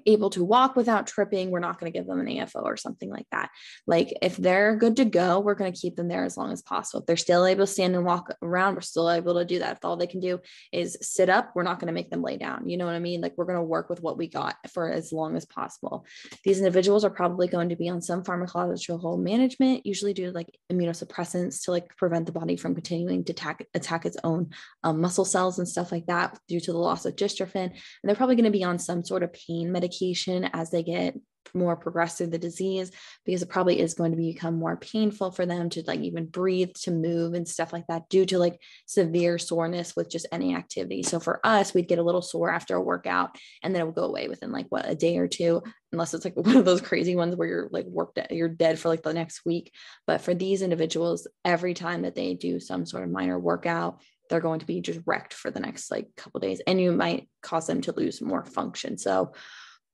able 0.07 0.29
to 0.31 0.43
walk 0.43 0.75
without 0.75 1.05
tripping, 1.05 1.51
we're 1.51 1.59
not 1.59 1.79
going 1.79 1.91
to 1.91 1.97
give 1.97 2.07
them 2.07 2.19
an 2.19 2.27
AFO 2.27 2.63
or 2.63 2.77
something 2.77 3.09
like 3.09 3.27
that. 3.31 3.49
Like 3.85 4.17
if 4.21 4.37
they're 4.37 4.75
good 4.75 4.95
to 4.95 5.05
go, 5.05 5.39
we're 5.39 5.55
going 5.55 5.71
to 5.71 5.79
keep 5.79 5.95
them 5.95 6.07
there 6.07 6.23
as 6.23 6.37
long 6.37 6.51
as 6.51 6.61
possible. 6.61 7.01
If 7.01 7.07
they're 7.07 7.17
still 7.17 7.45
able 7.45 7.65
to 7.65 7.71
stand 7.71 7.95
and 7.95 8.05
walk 8.05 8.33
around, 8.41 8.75
we're 8.75 8.81
still 8.81 9.11
able 9.11 9.35
to 9.35 9.45
do 9.45 9.59
that. 9.59 9.77
If 9.77 9.85
all 9.85 9.97
they 9.97 10.07
can 10.07 10.21
do 10.21 10.39
is 10.71 10.97
sit 11.01 11.29
up, 11.29 11.51
we're 11.53 11.63
not 11.63 11.79
going 11.79 11.87
to 11.87 11.93
make 11.93 12.09
them 12.09 12.21
lay 12.21 12.37
down. 12.37 12.69
You 12.69 12.77
know 12.77 12.85
what 12.85 12.95
I 12.95 12.99
mean? 12.99 13.21
Like 13.21 13.33
we're 13.37 13.45
going 13.45 13.57
to 13.57 13.63
work 13.63 13.89
with 13.89 14.01
what 14.01 14.17
we 14.17 14.27
got 14.27 14.55
for 14.73 14.89
as 14.89 15.11
long 15.11 15.35
as 15.35 15.45
possible. 15.45 16.05
These 16.43 16.59
individuals 16.59 17.03
are 17.03 17.09
probably 17.09 17.47
going 17.47 17.69
to 17.69 17.75
be 17.75 17.89
on 17.89 18.01
some 18.01 18.23
pharmacological 18.23 19.19
management, 19.19 19.85
usually 19.85 20.13
due 20.13 20.27
to 20.27 20.31
like 20.31 20.57
immunosuppressants 20.71 21.65
to 21.65 21.71
like 21.71 21.95
prevent 21.97 22.25
the 22.25 22.31
body 22.31 22.55
from 22.55 22.73
continuing 22.73 23.23
to 23.25 23.33
attack, 23.33 23.65
attack 23.73 24.05
its 24.05 24.17
own 24.23 24.51
um, 24.83 25.01
muscle 25.01 25.25
cells 25.25 25.59
and 25.59 25.67
stuff 25.67 25.91
like 25.91 26.05
that 26.05 26.39
due 26.47 26.61
to 26.61 26.71
the 26.71 26.77
loss 26.77 27.05
of 27.05 27.15
dystrophin. 27.15 27.65
And 27.65 27.73
they're 28.03 28.15
probably 28.15 28.35
going 28.35 28.45
to 28.45 28.51
be 28.51 28.63
on 28.63 28.79
some 28.79 29.03
sort 29.03 29.23
of 29.23 29.33
pain 29.33 29.71
medication 29.97 30.49
as 30.53 30.69
they 30.69 30.83
get 30.83 31.15
more 31.53 31.77
progress 31.77 32.17
through 32.17 32.27
the 32.27 32.37
disease 32.37 32.91
because 33.25 33.41
it 33.41 33.47
probably 33.49 33.79
is 33.79 33.93
going 33.93 34.11
to 34.11 34.17
become 34.17 34.55
more 34.55 34.75
painful 34.75 35.31
for 35.31 35.45
them 35.45 35.69
to 35.69 35.81
like 35.87 36.01
even 36.01 36.25
breathe 36.25 36.73
to 36.73 36.91
move 36.91 37.33
and 37.33 37.47
stuff 37.47 37.71
like 37.71 37.85
that 37.87 38.09
due 38.09 38.25
to 38.25 38.37
like 38.37 38.59
severe 38.85 39.37
soreness 39.37 39.95
with 39.95 40.09
just 40.09 40.27
any 40.33 40.53
activity. 40.53 41.03
So 41.03 41.21
for 41.21 41.39
us 41.45 41.73
we'd 41.73 41.87
get 41.87 41.99
a 41.99 42.03
little 42.03 42.21
sore 42.21 42.51
after 42.51 42.75
a 42.75 42.81
workout 42.81 43.37
and 43.63 43.73
then 43.73 43.81
it 43.81 43.85
would 43.85 43.95
go 43.95 44.03
away 44.03 44.27
within 44.27 44.51
like 44.51 44.65
what 44.69 44.89
a 44.89 44.93
day 44.93 45.17
or 45.17 45.29
two 45.29 45.63
unless 45.93 46.13
it's 46.13 46.25
like 46.25 46.35
one 46.35 46.57
of 46.57 46.65
those 46.65 46.81
crazy 46.81 47.15
ones 47.15 47.35
where 47.35 47.47
you're 47.47 47.69
like 47.71 47.85
worked 47.85 48.17
at, 48.17 48.31
you're 48.31 48.49
dead 48.49 48.77
for 48.77 48.89
like 48.89 49.03
the 49.03 49.13
next 49.13 49.45
week. 49.45 49.71
But 50.05 50.19
for 50.19 50.33
these 50.33 50.61
individuals 50.61 51.27
every 51.45 51.73
time 51.73 52.01
that 52.01 52.13
they 52.13 52.33
do 52.33 52.59
some 52.59 52.85
sort 52.85 53.03
of 53.03 53.09
minor 53.09 53.39
workout 53.39 54.01
they're 54.29 54.41
going 54.41 54.59
to 54.59 54.65
be 54.65 54.81
just 54.81 54.99
wrecked 55.05 55.33
for 55.33 55.51
the 55.51 55.59
next 55.61 55.89
like 55.89 56.09
couple 56.17 56.41
days 56.41 56.61
and 56.67 56.81
you 56.81 56.91
might 56.91 57.29
cause 57.41 57.65
them 57.65 57.79
to 57.79 57.93
lose 57.93 58.21
more 58.21 58.43
function. 58.43 58.97
So 58.97 59.31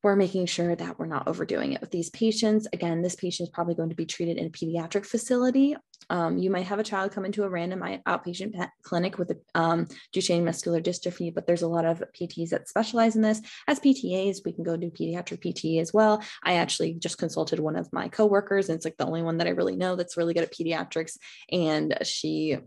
we're 0.04 0.16
making 0.18 0.46
sure 0.46 0.76
that 0.76 1.00
we're 1.00 1.06
not 1.06 1.28
overdoing 1.30 1.72
it 1.72 1.80
with 1.80 1.90
these 1.90 2.10
patients. 2.10 2.68
Again, 2.74 3.02
this 3.02 3.16
patient 3.16 3.48
is 3.48 3.54
probably 3.54 3.74
going 3.74 3.90
to 3.90 3.96
be 3.96 4.06
treated 4.06 4.38
in 4.38 4.48
a 4.48 4.50
pediatric 4.50 5.06
facility. 5.06 5.78
Um, 6.10 6.38
you 6.38 6.50
might 6.50 6.66
have 6.66 6.80
a 6.80 6.84
child 6.84 7.14
come 7.14 7.24
into 7.24 7.44
a 7.44 7.50
random 7.50 7.80
outpatient 8.06 8.54
clinic 8.82 9.18
with 9.18 9.32
a 9.32 9.38
um, 9.56 9.88
Duchenne 10.14 10.44
muscular 10.44 10.82
dystrophy, 10.82 11.34
but 11.34 11.48
there's 11.48 11.62
a 11.62 11.68
lot 11.68 11.86
of 11.86 12.04
PTs 12.20 12.50
that 12.50 12.68
specialize 12.68 13.16
in 13.16 13.22
this. 13.22 13.42
As 13.68 13.80
PTAs, 13.80 14.40
we 14.44 14.52
can 14.52 14.66
go 14.66 14.76
do 14.76 14.92
pediatric 14.92 15.40
PT 15.42 15.80
as 15.80 15.94
well. 15.94 16.22
I 16.44 16.56
actually 16.56 16.96
just 16.96 17.18
consulted 17.18 17.60
one 17.60 17.78
of 17.78 17.92
my 17.94 18.10
coworkers, 18.10 18.68
and 18.68 18.76
it's 18.76 18.86
like 18.86 18.98
the 18.98 19.06
only 19.06 19.22
one 19.22 19.38
that 19.38 19.48
I 19.48 19.52
really 19.52 19.78
know 19.78 19.96
that's 19.96 20.18
really 20.18 20.34
good 20.34 20.44
at 20.44 20.54
pediatrics, 20.54 21.18
and 21.50 21.98
she 22.04 22.58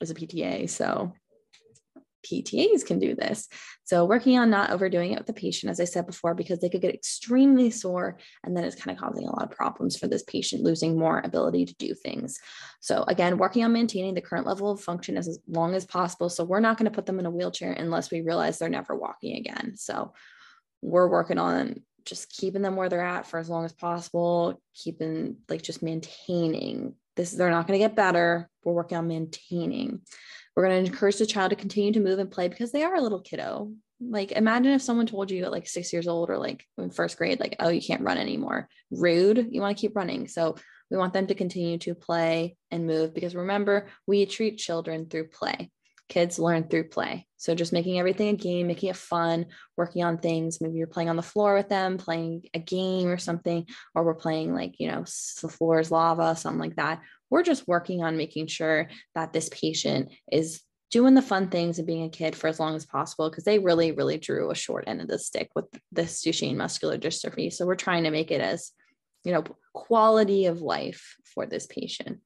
is 0.00 0.10
a 0.10 0.14
PTA. 0.14 0.68
So 0.68 1.12
PTAs 2.22 2.84
can 2.84 2.98
do 2.98 3.14
this. 3.14 3.48
So, 3.84 4.04
working 4.04 4.38
on 4.38 4.50
not 4.50 4.70
overdoing 4.70 5.12
it 5.12 5.18
with 5.18 5.26
the 5.26 5.32
patient, 5.32 5.70
as 5.70 5.80
I 5.80 5.84
said 5.84 6.06
before, 6.06 6.34
because 6.34 6.60
they 6.60 6.68
could 6.68 6.80
get 6.80 6.94
extremely 6.94 7.70
sore 7.70 8.18
and 8.44 8.56
then 8.56 8.64
it's 8.64 8.80
kind 8.80 8.96
of 8.96 9.02
causing 9.02 9.26
a 9.26 9.30
lot 9.30 9.44
of 9.44 9.56
problems 9.56 9.96
for 9.96 10.06
this 10.06 10.22
patient, 10.22 10.62
losing 10.62 10.98
more 10.98 11.20
ability 11.24 11.66
to 11.66 11.74
do 11.74 11.94
things. 11.94 12.38
So, 12.80 13.04
again, 13.08 13.38
working 13.38 13.64
on 13.64 13.72
maintaining 13.72 14.14
the 14.14 14.20
current 14.20 14.46
level 14.46 14.70
of 14.70 14.80
function 14.80 15.16
as 15.16 15.38
long 15.48 15.74
as 15.74 15.84
possible. 15.84 16.28
So, 16.28 16.44
we're 16.44 16.60
not 16.60 16.78
going 16.78 16.90
to 16.90 16.94
put 16.94 17.06
them 17.06 17.18
in 17.18 17.26
a 17.26 17.30
wheelchair 17.30 17.72
unless 17.72 18.10
we 18.10 18.20
realize 18.20 18.58
they're 18.58 18.68
never 18.68 18.94
walking 18.94 19.36
again. 19.36 19.74
So, 19.76 20.12
we're 20.82 21.08
working 21.08 21.38
on 21.38 21.82
just 22.04 22.30
keeping 22.30 22.62
them 22.62 22.76
where 22.76 22.88
they're 22.88 23.04
at 23.04 23.26
for 23.26 23.38
as 23.38 23.48
long 23.48 23.64
as 23.64 23.72
possible, 23.72 24.60
keeping 24.74 25.36
like 25.48 25.62
just 25.62 25.82
maintaining 25.82 26.94
this. 27.20 27.32
They're 27.32 27.50
not 27.50 27.66
going 27.66 27.78
to 27.78 27.84
get 27.84 27.96
better. 27.96 28.48
We're 28.64 28.72
working 28.72 28.98
on 28.98 29.08
maintaining. 29.08 30.00
We're 30.54 30.66
going 30.66 30.84
to 30.84 30.90
encourage 30.90 31.18
the 31.18 31.26
child 31.26 31.50
to 31.50 31.56
continue 31.56 31.92
to 31.92 32.00
move 32.00 32.18
and 32.18 32.30
play 32.30 32.48
because 32.48 32.72
they 32.72 32.82
are 32.82 32.94
a 32.94 33.00
little 33.00 33.20
kiddo. 33.20 33.72
Like, 34.00 34.32
imagine 34.32 34.72
if 34.72 34.82
someone 34.82 35.06
told 35.06 35.30
you 35.30 35.44
at 35.44 35.52
like 35.52 35.68
six 35.68 35.92
years 35.92 36.08
old 36.08 36.30
or 36.30 36.38
like 36.38 36.64
in 36.78 36.90
first 36.90 37.18
grade, 37.18 37.38
like, 37.38 37.56
oh, 37.60 37.68
you 37.68 37.82
can't 37.82 38.02
run 38.02 38.18
anymore. 38.18 38.68
Rude. 38.90 39.48
You 39.50 39.60
want 39.60 39.76
to 39.76 39.80
keep 39.80 39.94
running. 39.94 40.26
So, 40.26 40.56
we 40.90 40.96
want 40.96 41.12
them 41.12 41.28
to 41.28 41.36
continue 41.36 41.78
to 41.78 41.94
play 41.94 42.56
and 42.72 42.86
move 42.86 43.14
because 43.14 43.36
remember, 43.36 43.86
we 44.08 44.26
treat 44.26 44.58
children 44.58 45.06
through 45.06 45.28
play. 45.28 45.70
Kids 46.10 46.38
learn 46.38 46.64
through 46.64 46.88
play. 46.88 47.26
So, 47.38 47.54
just 47.54 47.72
making 47.72 47.98
everything 47.98 48.28
a 48.28 48.36
game, 48.36 48.66
making 48.66 48.90
it 48.90 48.96
fun, 48.96 49.46
working 49.76 50.04
on 50.04 50.18
things. 50.18 50.60
Maybe 50.60 50.76
you're 50.76 50.86
playing 50.86 51.08
on 51.08 51.16
the 51.16 51.22
floor 51.22 51.54
with 51.54 51.70
them, 51.70 51.96
playing 51.96 52.42
a 52.52 52.58
game 52.58 53.08
or 53.08 53.16
something, 53.16 53.66
or 53.94 54.04
we're 54.04 54.14
playing 54.14 54.52
like, 54.52 54.74
you 54.78 54.90
know, 54.90 55.04
the 55.40 55.48
floor 55.48 55.80
is 55.80 55.90
lava, 55.90 56.36
something 56.36 56.60
like 56.60 56.76
that. 56.76 57.00
We're 57.30 57.44
just 57.44 57.68
working 57.68 58.02
on 58.02 58.18
making 58.18 58.48
sure 58.48 58.90
that 59.14 59.32
this 59.32 59.48
patient 59.50 60.12
is 60.30 60.60
doing 60.90 61.14
the 61.14 61.22
fun 61.22 61.48
things 61.48 61.78
and 61.78 61.86
being 61.86 62.02
a 62.02 62.10
kid 62.10 62.34
for 62.34 62.48
as 62.48 62.58
long 62.58 62.74
as 62.74 62.84
possible 62.84 63.30
because 63.30 63.44
they 63.44 63.60
really, 63.60 63.92
really 63.92 64.18
drew 64.18 64.50
a 64.50 64.56
short 64.56 64.84
end 64.88 65.00
of 65.00 65.06
the 65.06 65.18
stick 65.18 65.48
with 65.54 65.66
this 65.92 66.24
Duchenne 66.24 66.56
muscular 66.56 66.98
dystrophy. 66.98 67.52
So 67.52 67.64
we're 67.64 67.76
trying 67.76 68.04
to 68.04 68.10
make 68.10 68.32
it 68.32 68.40
as, 68.40 68.72
you 69.22 69.32
know, 69.32 69.44
quality 69.72 70.46
of 70.46 70.60
life 70.60 71.16
for 71.24 71.46
this 71.46 71.66
patient. 71.66 72.18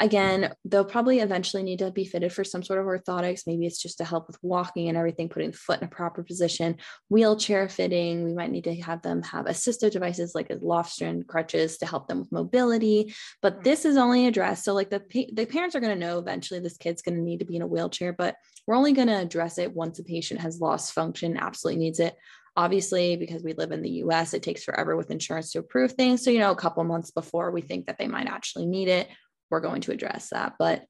Again, 0.00 0.52
they'll 0.64 0.84
probably 0.84 1.20
eventually 1.20 1.62
need 1.62 1.78
to 1.78 1.90
be 1.92 2.04
fitted 2.04 2.32
for 2.32 2.42
some 2.42 2.64
sort 2.64 2.80
of 2.80 2.86
orthotics. 2.86 3.42
Maybe 3.46 3.64
it's 3.64 3.80
just 3.80 3.98
to 3.98 4.04
help 4.04 4.26
with 4.26 4.36
walking 4.42 4.88
and 4.88 4.98
everything, 4.98 5.28
putting 5.28 5.52
the 5.52 5.56
foot 5.56 5.80
in 5.80 5.86
a 5.86 5.90
proper 5.90 6.24
position, 6.24 6.78
wheelchair 7.10 7.68
fitting. 7.68 8.24
We 8.24 8.34
might 8.34 8.50
need 8.50 8.64
to 8.64 8.74
have 8.82 9.02
them 9.02 9.22
have 9.22 9.46
assistive 9.46 9.92
devices 9.92 10.34
like 10.34 10.48
Lofstrand 10.48 11.28
crutches 11.28 11.78
to 11.78 11.86
help 11.86 12.08
them 12.08 12.18
with 12.18 12.32
mobility. 12.32 13.14
But 13.40 13.54
hmm. 13.54 13.62
this 13.62 13.84
is 13.84 13.96
only 13.96 14.26
addressed. 14.26 14.64
So, 14.64 14.74
like 14.74 14.90
the, 14.90 15.02
the 15.32 15.46
parents 15.46 15.76
are 15.76 15.80
going 15.80 15.98
to 15.98 16.06
know 16.06 16.18
eventually 16.18 16.58
this 16.58 16.76
kid's 16.76 17.02
going 17.02 17.16
to 17.16 17.22
need 17.22 17.38
to 17.38 17.46
be 17.46 17.56
in 17.56 17.62
a 17.62 17.66
wheelchair, 17.66 18.12
but 18.12 18.34
we're 18.66 18.76
only 18.76 18.92
going 18.92 19.08
to 19.08 19.20
address 19.20 19.58
it 19.58 19.74
once 19.74 20.00
a 20.00 20.04
patient 20.04 20.40
has 20.40 20.60
lost 20.60 20.92
function, 20.92 21.36
absolutely 21.36 21.80
needs 21.80 22.00
it. 22.00 22.16
Obviously, 22.56 23.16
because 23.16 23.42
we 23.42 23.52
live 23.52 23.72
in 23.72 23.82
the 23.82 23.90
US, 23.90 24.32
it 24.32 24.42
takes 24.42 24.62
forever 24.62 24.96
with 24.96 25.10
insurance 25.10 25.50
to 25.52 25.58
approve 25.58 25.92
things. 25.92 26.24
So, 26.24 26.30
you 26.30 26.38
know, 26.38 26.52
a 26.52 26.56
couple 26.56 26.84
months 26.84 27.10
before 27.10 27.50
we 27.50 27.60
think 27.60 27.86
that 27.86 27.98
they 27.98 28.06
might 28.06 28.28
actually 28.28 28.66
need 28.66 28.86
it, 28.86 29.08
we're 29.54 29.60
going 29.60 29.82
to 29.82 29.92
address 29.92 30.30
that, 30.30 30.54
but 30.58 30.84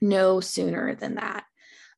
no 0.00 0.40
sooner 0.40 0.96
than 0.96 1.14
that. 1.14 1.44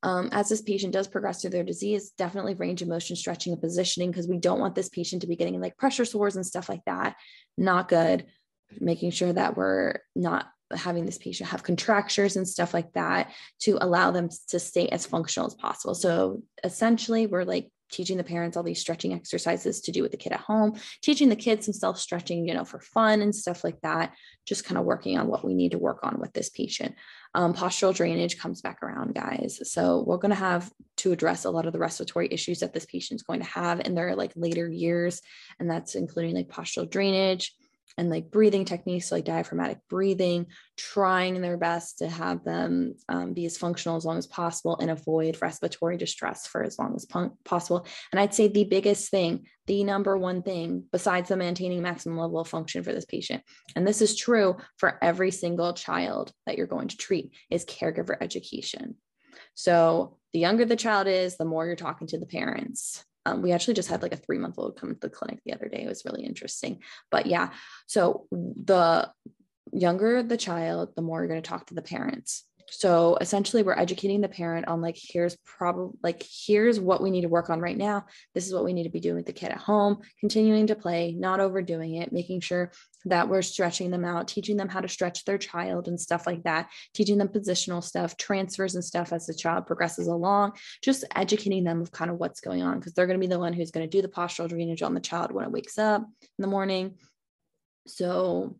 Um, 0.02 0.28
as 0.30 0.50
this 0.50 0.60
patient 0.60 0.92
does 0.92 1.08
progress 1.08 1.40
through 1.40 1.50
their 1.50 1.64
disease, 1.64 2.12
definitely 2.16 2.54
range 2.54 2.82
of 2.82 2.88
motion, 2.88 3.16
stretching, 3.16 3.54
and 3.54 3.60
positioning 3.60 4.10
because 4.10 4.28
we 4.28 4.36
don't 4.36 4.60
want 4.60 4.74
this 4.74 4.90
patient 4.90 5.22
to 5.22 5.28
be 5.28 5.34
getting 5.34 5.58
like 5.60 5.78
pressure 5.78 6.04
sores 6.04 6.36
and 6.36 6.46
stuff 6.46 6.68
like 6.68 6.84
that. 6.84 7.16
Not 7.56 7.88
good. 7.88 8.26
Making 8.78 9.10
sure 9.10 9.32
that 9.32 9.56
we're 9.56 9.94
not 10.14 10.46
having 10.76 11.06
this 11.06 11.16
patient 11.16 11.48
have 11.48 11.62
contractures 11.62 12.36
and 12.36 12.46
stuff 12.46 12.74
like 12.74 12.92
that 12.92 13.32
to 13.60 13.78
allow 13.80 14.10
them 14.10 14.28
to 14.48 14.60
stay 14.60 14.88
as 14.88 15.06
functional 15.06 15.46
as 15.46 15.54
possible. 15.54 15.94
So 15.94 16.42
essentially, 16.62 17.26
we're 17.26 17.44
like 17.44 17.70
teaching 17.90 18.16
the 18.16 18.24
parents 18.24 18.56
all 18.56 18.62
these 18.62 18.80
stretching 18.80 19.12
exercises 19.12 19.80
to 19.82 19.92
do 19.92 20.02
with 20.02 20.10
the 20.10 20.16
kid 20.16 20.32
at 20.32 20.40
home, 20.40 20.74
teaching 21.02 21.28
the 21.28 21.36
kids 21.36 21.66
some 21.66 21.72
self 21.72 21.98
stretching, 21.98 22.46
you 22.46 22.54
know, 22.54 22.64
for 22.64 22.80
fun 22.80 23.22
and 23.22 23.34
stuff 23.34 23.64
like 23.64 23.80
that, 23.82 24.14
just 24.46 24.64
kind 24.64 24.78
of 24.78 24.84
working 24.84 25.18
on 25.18 25.28
what 25.28 25.44
we 25.44 25.54
need 25.54 25.72
to 25.72 25.78
work 25.78 26.00
on 26.02 26.18
with 26.20 26.32
this 26.32 26.50
patient. 26.50 26.94
Um, 27.34 27.54
postural 27.54 27.94
drainage 27.94 28.38
comes 28.38 28.60
back 28.60 28.82
around, 28.82 29.14
guys. 29.14 29.60
So 29.70 30.02
we're 30.06 30.16
going 30.16 30.30
to 30.30 30.36
have 30.36 30.70
to 30.98 31.12
address 31.12 31.44
a 31.44 31.50
lot 31.50 31.66
of 31.66 31.72
the 31.72 31.78
respiratory 31.78 32.28
issues 32.30 32.60
that 32.60 32.72
this 32.72 32.86
patient's 32.86 33.22
going 33.22 33.40
to 33.40 33.46
have 33.46 33.80
in 33.80 33.94
their 33.94 34.16
like 34.16 34.32
later 34.34 34.68
years. 34.68 35.20
And 35.60 35.70
that's 35.70 35.94
including 35.94 36.34
like 36.34 36.48
postural 36.48 36.90
drainage, 36.90 37.54
and 37.98 38.08
like 38.08 38.30
breathing 38.30 38.64
techniques 38.64 39.10
like 39.10 39.24
diaphragmatic 39.24 39.78
breathing, 39.90 40.46
trying 40.76 41.40
their 41.40 41.58
best 41.58 41.98
to 41.98 42.08
have 42.08 42.44
them 42.44 42.94
um, 43.08 43.34
be 43.34 43.44
as 43.44 43.58
functional 43.58 43.96
as 43.96 44.04
long 44.04 44.16
as 44.16 44.26
possible 44.26 44.78
and 44.78 44.90
avoid 44.90 45.36
respiratory 45.42 45.96
distress 45.96 46.46
for 46.46 46.62
as 46.62 46.78
long 46.78 46.94
as 46.94 47.04
po- 47.04 47.36
possible. 47.44 47.84
And 48.12 48.20
I'd 48.20 48.32
say 48.32 48.46
the 48.46 48.64
biggest 48.64 49.10
thing, 49.10 49.46
the 49.66 49.82
number 49.82 50.16
one 50.16 50.42
thing, 50.42 50.84
besides 50.92 51.28
the 51.28 51.36
maintaining 51.36 51.82
maximum 51.82 52.16
level 52.16 52.38
of 52.38 52.48
function 52.48 52.84
for 52.84 52.92
this 52.92 53.04
patient, 53.04 53.42
and 53.74 53.86
this 53.86 54.00
is 54.00 54.16
true 54.16 54.56
for 54.76 54.96
every 55.02 55.32
single 55.32 55.72
child 55.74 56.32
that 56.46 56.56
you're 56.56 56.68
going 56.68 56.88
to 56.88 56.96
treat, 56.96 57.32
is 57.50 57.66
caregiver 57.66 58.16
education. 58.20 58.94
So 59.54 60.18
the 60.32 60.38
younger 60.38 60.64
the 60.64 60.76
child 60.76 61.08
is, 61.08 61.36
the 61.36 61.44
more 61.44 61.66
you're 61.66 61.74
talking 61.74 62.06
to 62.08 62.18
the 62.18 62.26
parents 62.26 63.04
um, 63.28 63.42
we 63.42 63.52
actually 63.52 63.74
just 63.74 63.88
had 63.88 64.02
like 64.02 64.12
a 64.12 64.16
three 64.16 64.38
month 64.38 64.58
old 64.58 64.78
come 64.78 64.92
to 64.92 65.00
the 65.00 65.10
clinic 65.10 65.40
the 65.44 65.52
other 65.52 65.68
day. 65.68 65.82
It 65.82 65.88
was 65.88 66.04
really 66.04 66.24
interesting. 66.24 66.80
But 67.10 67.26
yeah, 67.26 67.50
so 67.86 68.26
the 68.30 69.10
younger 69.72 70.22
the 70.22 70.36
child, 70.36 70.94
the 70.96 71.02
more 71.02 71.20
you're 71.20 71.28
going 71.28 71.42
to 71.42 71.48
talk 71.48 71.66
to 71.66 71.74
the 71.74 71.82
parents 71.82 72.44
so 72.70 73.16
essentially 73.20 73.62
we're 73.62 73.78
educating 73.78 74.20
the 74.20 74.28
parent 74.28 74.68
on 74.68 74.80
like 74.80 74.98
here's 75.00 75.36
probably 75.44 75.98
like 76.02 76.24
here's 76.46 76.78
what 76.78 77.02
we 77.02 77.10
need 77.10 77.22
to 77.22 77.28
work 77.28 77.50
on 77.50 77.60
right 77.60 77.76
now. 77.76 78.06
This 78.34 78.46
is 78.46 78.52
what 78.52 78.64
we 78.64 78.72
need 78.72 78.84
to 78.84 78.90
be 78.90 79.00
doing 79.00 79.16
with 79.16 79.26
the 79.26 79.32
kid 79.32 79.50
at 79.50 79.58
home 79.58 79.98
continuing 80.20 80.66
to 80.68 80.74
play 80.74 81.12
not 81.12 81.40
overdoing 81.40 81.94
it 81.94 82.12
making 82.12 82.40
sure 82.40 82.70
that 83.04 83.28
we're 83.28 83.42
stretching 83.42 83.90
them 83.90 84.04
out 84.04 84.28
teaching 84.28 84.56
them 84.56 84.68
how 84.68 84.80
to 84.80 84.88
stretch 84.88 85.24
their 85.24 85.38
child 85.38 85.88
and 85.88 86.00
stuff 86.00 86.26
like 86.26 86.42
that 86.42 86.68
teaching 86.94 87.16
them 87.16 87.28
positional 87.28 87.82
stuff 87.82 88.16
transfers 88.16 88.74
and 88.74 88.84
stuff 88.84 89.12
as 89.12 89.26
the 89.26 89.34
child 89.34 89.66
progresses 89.66 90.08
along 90.08 90.52
just 90.82 91.04
educating 91.14 91.64
them 91.64 91.80
of 91.80 91.92
kind 91.92 92.10
of 92.10 92.18
what's 92.18 92.40
going 92.40 92.62
on 92.62 92.78
because 92.78 92.92
they're 92.92 93.06
going 93.06 93.18
to 93.18 93.26
be 93.26 93.32
the 93.32 93.38
one 93.38 93.52
who's 93.52 93.70
going 93.70 93.88
to 93.88 93.96
do 93.96 94.02
the 94.02 94.08
postural 94.08 94.48
drainage 94.48 94.82
on 94.82 94.94
the 94.94 95.00
child 95.00 95.32
when 95.32 95.44
it 95.44 95.52
wakes 95.52 95.78
up 95.78 96.02
in 96.02 96.42
the 96.42 96.48
morning. 96.48 96.94
So 97.86 98.56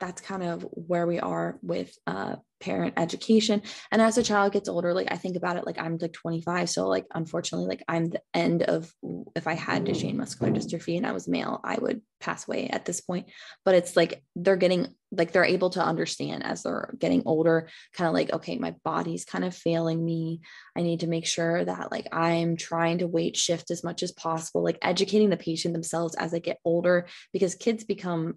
that's 0.00 0.20
kind 0.20 0.42
of 0.42 0.66
where 0.72 1.06
we 1.06 1.20
are 1.20 1.58
with 1.62 1.96
uh, 2.06 2.36
parent 2.62 2.94
education. 2.96 3.62
And 3.90 4.00
as 4.00 4.16
a 4.16 4.22
child 4.22 4.52
gets 4.52 4.68
older 4.68 4.94
like 4.94 5.08
i 5.10 5.16
think 5.16 5.36
about 5.36 5.56
it 5.56 5.66
like 5.66 5.78
i'm 5.78 5.98
like 6.00 6.12
25 6.12 6.70
so 6.70 6.88
like 6.88 7.06
unfortunately 7.14 7.66
like 7.66 7.82
i'm 7.88 8.06
the 8.06 8.20
end 8.32 8.62
of 8.62 8.92
if 9.34 9.46
i 9.46 9.54
had 9.54 9.84
duchenne 9.84 10.16
muscular 10.16 10.52
dystrophy 10.52 10.96
and 10.96 11.06
i 11.06 11.12
was 11.12 11.28
male 11.28 11.60
i 11.64 11.76
would 11.80 12.00
pass 12.22 12.48
away 12.48 12.68
at 12.68 12.86
this 12.86 13.00
point. 13.02 13.26
But 13.64 13.74
it's 13.74 13.96
like 13.96 14.22
they're 14.34 14.56
getting 14.56 14.94
like 15.10 15.32
they're 15.32 15.44
able 15.44 15.70
to 15.70 15.84
understand 15.84 16.42
as 16.44 16.62
they're 16.62 16.94
getting 16.98 17.24
older 17.26 17.68
kind 17.92 18.08
of 18.08 18.14
like 18.14 18.32
okay 18.32 18.56
my 18.56 18.74
body's 18.82 19.26
kind 19.26 19.44
of 19.44 19.54
failing 19.54 20.02
me. 20.02 20.40
I 20.74 20.82
need 20.82 21.00
to 21.00 21.06
make 21.06 21.26
sure 21.26 21.62
that 21.64 21.90
like 21.90 22.06
i'm 22.12 22.56
trying 22.56 22.98
to 22.98 23.06
weight 23.06 23.36
shift 23.36 23.70
as 23.70 23.84
much 23.84 24.02
as 24.02 24.12
possible 24.12 24.62
like 24.62 24.78
educating 24.80 25.28
the 25.28 25.36
patient 25.36 25.74
themselves 25.74 26.14
as 26.14 26.30
they 26.30 26.40
get 26.40 26.60
older 26.64 27.06
because 27.32 27.54
kids 27.54 27.84
become 27.84 28.36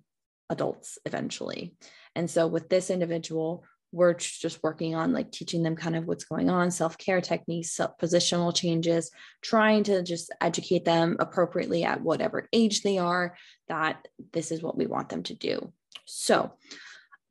adults 0.49 0.97
eventually. 1.05 1.75
And 2.15 2.29
so 2.29 2.47
with 2.47 2.69
this 2.69 2.89
individual 2.89 3.63
we're 3.91 4.13
just 4.13 4.61
working 4.61 4.95
on 4.95 5.13
like 5.13 5.31
teaching 5.31 5.63
them 5.63 5.75
kind 5.75 5.95
of 5.95 6.05
what's 6.05 6.25
going 6.25 6.49
on 6.49 6.69
self-care 6.71 7.21
techniques 7.21 7.71
self 7.71 7.97
positional 7.97 8.53
changes 8.53 9.11
trying 9.41 9.83
to 9.83 10.03
just 10.03 10.33
educate 10.41 10.85
them 10.85 11.15
appropriately 11.19 11.83
at 11.83 12.01
whatever 12.01 12.47
age 12.51 12.81
they 12.81 12.97
are 12.97 13.35
that 13.67 14.07
this 14.33 14.51
is 14.51 14.61
what 14.61 14.77
we 14.77 14.85
want 14.85 15.09
them 15.09 15.23
to 15.23 15.33
do. 15.33 15.71
So 16.05 16.53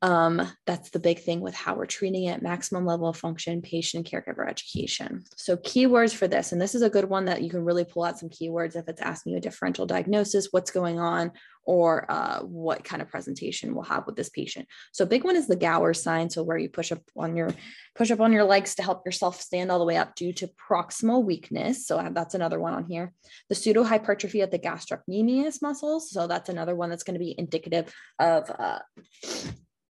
um, 0.05 0.39
that's 0.67 0.91
the 0.91 0.99
big 0.99 1.21
thing 1.21 1.41
with 1.41 1.55
how 1.55 1.73
we're 1.73 1.87
treating 1.87 2.25
it 2.25 2.43
maximum 2.43 2.85
level 2.85 3.07
of 3.07 3.17
function 3.17 3.59
patient 3.63 4.07
caregiver 4.07 4.47
education. 4.47 5.23
So 5.35 5.57
keywords 5.57 6.13
for 6.13 6.27
this 6.27 6.51
and 6.51 6.61
this 6.61 6.75
is 6.75 6.83
a 6.83 6.91
good 6.91 7.05
one 7.05 7.25
that 7.25 7.41
you 7.41 7.49
can 7.49 7.65
really 7.65 7.85
pull 7.85 8.03
out 8.03 8.19
some 8.19 8.29
keywords 8.29 8.75
if 8.75 8.87
it's 8.87 9.01
asking 9.01 9.31
you 9.31 9.39
a 9.39 9.41
differential 9.41 9.87
diagnosis 9.87 10.49
what's 10.51 10.69
going 10.69 10.99
on 10.99 11.31
or 11.65 12.05
uh, 12.11 12.41
what 12.41 12.83
kind 12.83 13.01
of 13.01 13.09
presentation 13.09 13.73
we'll 13.73 13.83
have 13.83 14.05
with 14.05 14.15
this 14.15 14.29
patient. 14.29 14.67
So 14.91 15.07
big 15.07 15.23
one 15.23 15.35
is 15.35 15.47
the 15.47 15.55
gower 15.55 15.95
sign 15.95 16.29
so 16.29 16.43
where 16.43 16.59
you 16.59 16.69
push 16.69 16.91
up 16.91 17.01
on 17.17 17.35
your 17.35 17.49
push 17.95 18.11
up 18.11 18.19
on 18.19 18.31
your 18.31 18.43
legs 18.43 18.75
to 18.75 18.83
help 18.83 19.07
yourself 19.07 19.41
stand 19.41 19.71
all 19.71 19.79
the 19.79 19.85
way 19.85 19.97
up 19.97 20.13
due 20.13 20.33
to 20.33 20.51
proximal 20.69 21.23
weakness. 21.23 21.87
So 21.87 22.11
that's 22.13 22.35
another 22.35 22.59
one 22.59 22.75
on 22.75 22.85
here. 22.85 23.11
The 23.49 23.55
pseudo 23.55 23.83
hypertrophy 23.83 24.41
of 24.41 24.51
the 24.51 24.59
gastrocnemius 24.59 25.63
muscles 25.63 26.11
so 26.11 26.27
that's 26.27 26.49
another 26.49 26.75
one 26.75 26.91
that's 26.91 27.01
going 27.01 27.15
to 27.15 27.25
be 27.25 27.33
indicative 27.35 27.91
of 28.19 28.51
uh, 28.51 28.79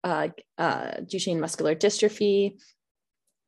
uh, 0.04 0.28
uh, 0.59 0.92
Duchenne 1.00 1.40
muscular 1.40 1.75
dystrophy, 1.75 2.59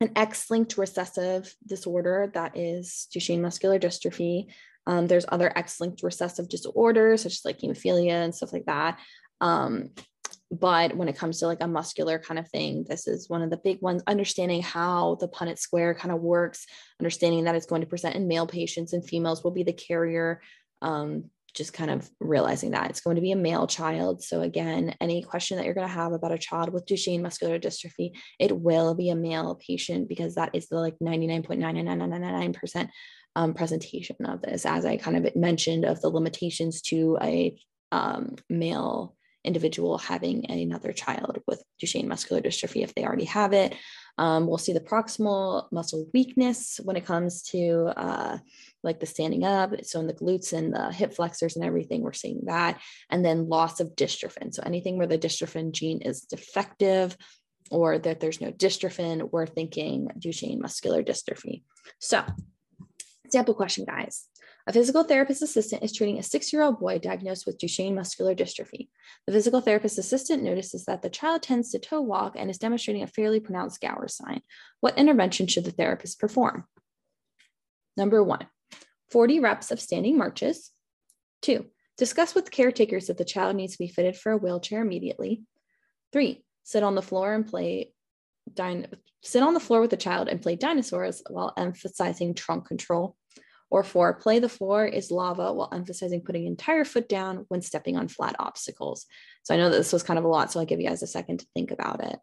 an 0.00 0.10
X-linked 0.16 0.76
recessive 0.78 1.54
disorder 1.66 2.30
that 2.34 2.56
is 2.56 3.08
Duchenne 3.14 3.40
muscular 3.40 3.78
dystrophy. 3.78 4.46
Um, 4.86 5.06
there's 5.06 5.26
other 5.28 5.56
X-linked 5.56 6.02
recessive 6.02 6.48
disorders 6.48 7.22
such 7.22 7.32
as 7.32 7.44
like 7.44 7.60
hemophilia 7.60 8.24
and 8.24 8.34
stuff 8.34 8.52
like 8.52 8.66
that. 8.66 8.98
Um, 9.40 9.90
but 10.50 10.94
when 10.96 11.08
it 11.08 11.16
comes 11.16 11.38
to 11.38 11.46
like 11.46 11.62
a 11.62 11.68
muscular 11.68 12.18
kind 12.18 12.38
of 12.38 12.48
thing, 12.48 12.84
this 12.86 13.08
is 13.08 13.30
one 13.30 13.42
of 13.42 13.50
the 13.50 13.56
big 13.56 13.80
ones. 13.80 14.02
Understanding 14.06 14.60
how 14.60 15.16
the 15.20 15.28
Punnett 15.28 15.58
square 15.58 15.94
kind 15.94 16.12
of 16.12 16.20
works, 16.20 16.66
understanding 17.00 17.44
that 17.44 17.54
it's 17.54 17.66
going 17.66 17.80
to 17.80 17.86
present 17.86 18.16
in 18.16 18.28
male 18.28 18.46
patients 18.46 18.92
and 18.92 19.06
females 19.06 19.42
will 19.42 19.50
be 19.50 19.62
the 19.62 19.72
carrier. 19.72 20.42
Um, 20.82 21.30
just 21.54 21.72
kind 21.72 21.90
of 21.90 22.08
realizing 22.20 22.70
that 22.70 22.90
it's 22.90 23.00
going 23.00 23.16
to 23.16 23.22
be 23.22 23.32
a 23.32 23.36
male 23.36 23.66
child. 23.66 24.22
So, 24.22 24.40
again, 24.40 24.94
any 25.00 25.22
question 25.22 25.56
that 25.56 25.64
you're 25.64 25.74
going 25.74 25.86
to 25.86 25.92
have 25.92 26.12
about 26.12 26.32
a 26.32 26.38
child 26.38 26.72
with 26.72 26.86
Duchenne 26.86 27.20
muscular 27.20 27.58
dystrophy, 27.58 28.12
it 28.38 28.56
will 28.56 28.94
be 28.94 29.10
a 29.10 29.16
male 29.16 29.54
patient 29.54 30.08
because 30.08 30.34
that 30.36 30.50
is 30.54 30.68
the 30.68 30.76
like 30.76 30.98
99.99999% 31.00 32.88
um, 33.36 33.54
presentation 33.54 34.24
of 34.26 34.42
this, 34.42 34.66
as 34.66 34.84
I 34.84 34.96
kind 34.96 35.16
of 35.26 35.36
mentioned, 35.36 35.84
of 35.84 36.00
the 36.00 36.08
limitations 36.08 36.82
to 36.82 37.18
a 37.22 37.58
um, 37.90 38.36
male 38.48 39.16
individual 39.44 39.98
having 39.98 40.50
another 40.50 40.92
child 40.92 41.38
with 41.46 41.62
Duchenne 41.82 42.06
muscular 42.06 42.40
dystrophy 42.40 42.82
if 42.82 42.94
they 42.94 43.04
already 43.04 43.24
have 43.24 43.52
it. 43.52 43.74
Um, 44.18 44.46
we'll 44.46 44.58
see 44.58 44.72
the 44.72 44.80
proximal 44.80 45.66
muscle 45.72 46.06
weakness 46.12 46.78
when 46.82 46.96
it 46.96 47.06
comes 47.06 47.42
to 47.44 47.92
uh, 47.96 48.38
like 48.82 49.00
the 49.00 49.06
standing 49.06 49.44
up. 49.44 49.72
So 49.84 50.00
in 50.00 50.06
the 50.06 50.14
glutes 50.14 50.52
and 50.52 50.74
the 50.74 50.92
hip 50.92 51.14
flexors 51.14 51.56
and 51.56 51.64
everything, 51.64 52.02
we're 52.02 52.12
seeing 52.12 52.42
that. 52.44 52.80
And 53.10 53.24
then 53.24 53.48
loss 53.48 53.80
of 53.80 53.96
dystrophin. 53.96 54.52
So 54.52 54.62
anything 54.64 54.98
where 54.98 55.06
the 55.06 55.18
dystrophin 55.18 55.72
gene 55.72 56.02
is 56.02 56.22
defective 56.22 57.16
or 57.70 57.98
that 57.98 58.20
there's 58.20 58.40
no 58.40 58.52
dystrophin, 58.52 59.30
we're 59.32 59.46
thinking 59.46 60.08
Duchenne 60.18 60.60
muscular 60.60 61.02
dystrophy. 61.02 61.62
So 61.98 62.22
sample 63.30 63.54
question, 63.54 63.86
guys. 63.86 64.28
A 64.66 64.72
physical 64.72 65.02
therapist 65.02 65.42
assistant 65.42 65.82
is 65.82 65.92
treating 65.92 66.18
a 66.18 66.22
six 66.22 66.52
year 66.52 66.62
old 66.62 66.78
boy 66.78 66.98
diagnosed 66.98 67.46
with 67.46 67.58
Duchenne 67.58 67.94
muscular 67.94 68.34
dystrophy. 68.34 68.88
The 69.26 69.32
physical 69.32 69.60
therapist 69.60 69.98
assistant 69.98 70.42
notices 70.42 70.84
that 70.84 71.02
the 71.02 71.10
child 71.10 71.42
tends 71.42 71.72
to 71.72 71.80
toe 71.80 72.00
walk 72.00 72.34
and 72.36 72.48
is 72.48 72.58
demonstrating 72.58 73.02
a 73.02 73.08
fairly 73.08 73.40
pronounced 73.40 73.80
Gower 73.80 74.06
sign. 74.08 74.40
What 74.80 74.98
intervention 74.98 75.48
should 75.48 75.64
the 75.64 75.72
therapist 75.72 76.20
perform? 76.20 76.64
Number 77.96 78.22
one, 78.22 78.46
40 79.10 79.40
reps 79.40 79.70
of 79.70 79.80
standing 79.80 80.16
marches. 80.16 80.70
Two, 81.42 81.66
discuss 81.98 82.34
with 82.34 82.50
caretakers 82.50 83.08
that 83.08 83.18
the 83.18 83.24
child 83.24 83.56
needs 83.56 83.72
to 83.72 83.78
be 83.78 83.88
fitted 83.88 84.16
for 84.16 84.32
a 84.32 84.38
wheelchair 84.38 84.80
immediately. 84.80 85.42
Three, 86.12 86.44
sit 86.62 86.84
on 86.84 86.94
the 86.94 87.02
floor 87.02 87.34
and 87.34 87.46
play 87.46 87.92
din- 88.52 88.86
sit 89.22 89.42
on 89.42 89.54
the 89.54 89.60
floor 89.60 89.80
with 89.80 89.90
the 89.90 89.96
child 89.96 90.28
and 90.28 90.40
play 90.40 90.56
dinosaurs 90.56 91.22
while 91.28 91.52
emphasizing 91.56 92.34
trunk 92.34 92.66
control. 92.66 93.16
Or 93.72 93.82
four, 93.82 94.12
play 94.12 94.38
the 94.38 94.50
floor 94.50 94.84
is 94.84 95.10
lava 95.10 95.50
while 95.50 95.70
emphasizing 95.72 96.20
putting 96.20 96.44
entire 96.44 96.84
foot 96.84 97.08
down 97.08 97.46
when 97.48 97.62
stepping 97.62 97.96
on 97.96 98.06
flat 98.06 98.36
obstacles. 98.38 99.06
So 99.44 99.54
I 99.54 99.56
know 99.56 99.70
that 99.70 99.78
this 99.78 99.94
was 99.94 100.02
kind 100.02 100.18
of 100.18 100.26
a 100.26 100.28
lot, 100.28 100.52
so 100.52 100.60
I'll 100.60 100.66
give 100.66 100.78
you 100.78 100.86
guys 100.86 101.02
a 101.02 101.06
second 101.06 101.38
to 101.38 101.46
think 101.54 101.70
about 101.70 102.04
it. 102.04 102.18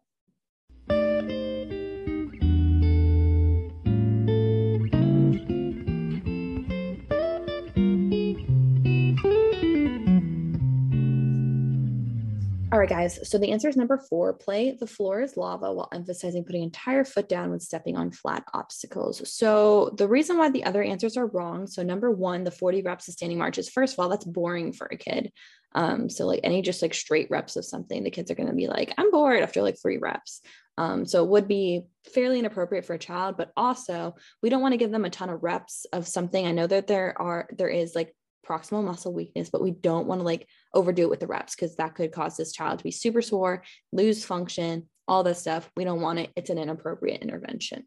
Right, 12.80 12.88
guys. 12.88 13.28
So 13.28 13.38
the 13.38 13.52
answer 13.52 13.68
is 13.68 13.76
number 13.76 13.98
four 13.98 14.32
play 14.32 14.76
the 14.78 14.86
floor 14.86 15.20
is 15.20 15.36
lava 15.36 15.72
while 15.72 15.88
emphasizing 15.92 16.44
putting 16.44 16.62
entire 16.62 17.04
foot 17.04 17.28
down 17.28 17.50
when 17.50 17.60
stepping 17.60 17.96
on 17.96 18.10
flat 18.10 18.44
obstacles. 18.54 19.30
So 19.30 19.94
the 19.96 20.08
reason 20.08 20.38
why 20.38 20.50
the 20.50 20.64
other 20.64 20.82
answers 20.82 21.16
are 21.16 21.26
wrong. 21.26 21.66
So, 21.66 21.82
number 21.82 22.10
one, 22.10 22.44
the 22.44 22.50
40 22.50 22.82
reps 22.82 23.08
of 23.08 23.14
standing 23.14 23.38
marches, 23.38 23.68
first 23.68 23.94
of 23.94 23.98
all, 24.00 24.08
that's 24.08 24.24
boring 24.24 24.72
for 24.72 24.88
a 24.90 24.96
kid. 24.96 25.30
Um, 25.74 26.08
so, 26.08 26.26
like 26.26 26.40
any 26.42 26.62
just 26.62 26.82
like 26.82 26.94
straight 26.94 27.30
reps 27.30 27.56
of 27.56 27.64
something, 27.64 28.02
the 28.02 28.10
kids 28.10 28.30
are 28.30 28.34
going 28.34 28.48
to 28.48 28.54
be 28.54 28.66
like, 28.66 28.94
I'm 28.96 29.10
bored 29.10 29.42
after 29.42 29.62
like 29.62 29.76
three 29.80 29.98
reps. 29.98 30.40
Um, 30.78 31.04
so, 31.04 31.22
it 31.22 31.28
would 31.28 31.48
be 31.48 31.82
fairly 32.14 32.38
inappropriate 32.38 32.86
for 32.86 32.94
a 32.94 32.98
child, 32.98 33.36
but 33.36 33.52
also 33.56 34.16
we 34.42 34.48
don't 34.48 34.62
want 34.62 34.72
to 34.72 34.78
give 34.78 34.90
them 34.90 35.04
a 35.04 35.10
ton 35.10 35.28
of 35.28 35.42
reps 35.42 35.86
of 35.92 36.08
something. 36.08 36.46
I 36.46 36.52
know 36.52 36.66
that 36.66 36.86
there 36.86 37.14
are, 37.20 37.48
there 37.56 37.68
is 37.68 37.94
like 37.94 38.14
proximal 38.50 38.84
muscle 38.84 39.12
weakness, 39.12 39.50
but 39.50 39.62
we 39.62 39.70
don't 39.70 40.06
want 40.06 40.20
to 40.20 40.24
like 40.24 40.48
overdo 40.74 41.02
it 41.02 41.10
with 41.10 41.20
the 41.20 41.26
reps 41.26 41.54
because 41.54 41.76
that 41.76 41.94
could 41.94 42.12
cause 42.12 42.36
this 42.36 42.52
child 42.52 42.78
to 42.78 42.84
be 42.84 42.90
super 42.90 43.22
sore, 43.22 43.62
lose 43.92 44.24
function, 44.24 44.88
all 45.06 45.22
this 45.22 45.40
stuff. 45.40 45.70
We 45.76 45.84
don't 45.84 46.00
want 46.00 46.18
it. 46.18 46.30
It's 46.36 46.50
an 46.50 46.58
inappropriate 46.58 47.22
intervention. 47.22 47.86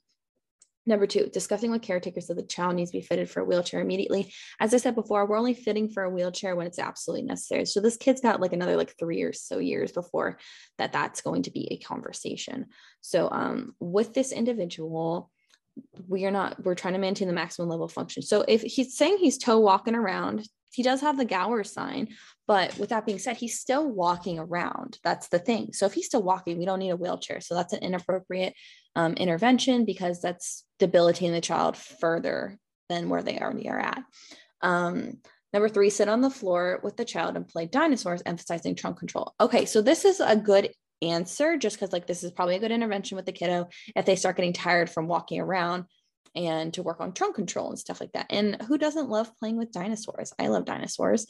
Number 0.86 1.08
two, 1.08 1.30
discussing 1.32 1.72
with 1.72 1.82
caretakers 1.82 2.28
that 2.28 2.34
the 2.34 2.44
child 2.44 2.76
needs 2.76 2.92
to 2.92 2.98
be 2.98 3.06
fitted 3.06 3.30
for 3.30 3.40
a 3.40 3.46
wheelchair 3.46 3.80
immediately. 3.80 4.34
As 4.60 4.74
I 4.74 4.78
said 4.78 4.96
before, 4.96 5.26
we're 5.26 5.38
only 5.38 5.54
fitting 5.54 5.90
for 5.90 6.04
a 6.04 6.10
wheelchair 6.10 6.58
when 6.58 6.68
it's 6.68 6.80
absolutely 6.80 7.26
necessary. 7.26 7.66
So 7.66 7.80
this 7.80 7.96
kid's 7.96 8.20
got 8.20 8.42
like 8.42 8.52
another 8.52 8.76
like 8.76 8.94
three 9.00 9.22
or 9.22 9.32
so 9.32 9.60
years 9.60 9.94
before 9.94 10.40
that 10.78 10.92
that's 10.92 11.22
going 11.22 11.44
to 11.44 11.52
be 11.52 11.70
a 11.72 11.78
conversation. 11.78 12.66
So 13.00 13.30
um, 13.32 13.76
with 13.80 14.14
this 14.14 14.34
individual, 14.34 15.32
we 16.08 16.26
are 16.26 16.32
not 16.32 16.64
we're 16.64 16.76
trying 16.76 16.94
to 16.94 17.00
maintain 17.00 17.28
the 17.28 17.34
maximum 17.34 17.70
level 17.70 17.86
of 17.86 17.92
function. 17.92 18.22
So 18.22 18.44
if 18.48 18.62
he's 18.62 18.98
saying 18.98 19.18
he's 19.20 19.38
toe 19.38 19.60
walking 19.60 19.96
around 19.96 20.48
he 20.72 20.82
does 20.82 21.02
have 21.02 21.18
the 21.18 21.26
gower 21.26 21.64
sign 21.64 22.10
but 22.48 22.78
with 22.78 22.90
that 22.90 23.06
being 23.06 23.20
said 23.20 23.38
he's 23.38 23.60
still 23.60 23.88
walking 23.88 24.40
around. 24.40 25.00
That's 25.04 25.28
the 25.30 25.40
thing. 25.40 25.74
So 25.74 25.86
if 25.86 25.94
he's 25.94 26.08
still 26.08 26.24
walking 26.24 26.58
we 26.58 26.66
don't 26.66 26.80
need 26.80 26.92
a 26.92 26.96
wheelchair. 26.96 27.42
So 27.42 27.56
that's 27.56 27.74
an 27.74 27.84
inappropriate 27.84 28.54
um, 28.96 29.14
intervention 29.14 29.86
because 29.86 30.22
that's 30.22 30.66
debilitating 30.80 31.34
the 31.34 31.42
child 31.42 31.78
further 31.78 32.58
than 32.90 33.10
where 33.10 33.24
they 33.24 33.40
already 33.40 33.70
are 33.70 33.80
at. 33.80 34.04
Um, 34.62 35.20
Number 35.54 35.70
three, 35.70 35.92
sit 35.92 36.10
on 36.10 36.22
the 36.22 36.32
floor 36.32 36.80
with 36.84 36.98
the 36.98 37.06
child 37.06 37.36
and 37.36 37.48
play 37.48 37.68
dinosaurs, 37.68 38.24
emphasizing 38.26 38.74
trunk 38.74 38.98
control. 38.98 39.36
Okay, 39.40 39.66
so 39.66 39.84
this 39.84 40.04
is 40.04 40.20
a 40.20 40.36
good 40.36 40.72
answer 41.12 41.58
just 41.58 41.76
because 41.76 41.92
like 41.92 42.08
this 42.08 42.24
is 42.24 42.32
probably 42.32 42.56
a 42.56 42.60
good 42.60 42.72
intervention 42.72 43.16
with 43.16 43.26
the 43.26 43.32
kiddo 43.32 43.70
if 43.96 44.06
they 44.06 44.16
start 44.16 44.36
getting 44.36 44.54
tired 44.54 44.90
from 44.90 45.08
walking 45.08 45.40
around 45.40 45.86
and 46.36 46.74
to 46.74 46.84
work 46.84 47.00
on 47.00 47.14
trunk 47.14 47.36
control 47.36 47.70
and 47.70 47.80
stuff 47.80 48.02
like 48.02 48.12
that. 48.14 48.28
And 48.30 48.62
who 48.68 48.78
doesn't 48.78 49.10
love 49.10 49.36
playing 49.38 49.58
with 49.58 49.72
dinosaurs? 49.72 50.34
I 50.40 50.48
love 50.48 50.66
dinosaurs. 50.66 51.28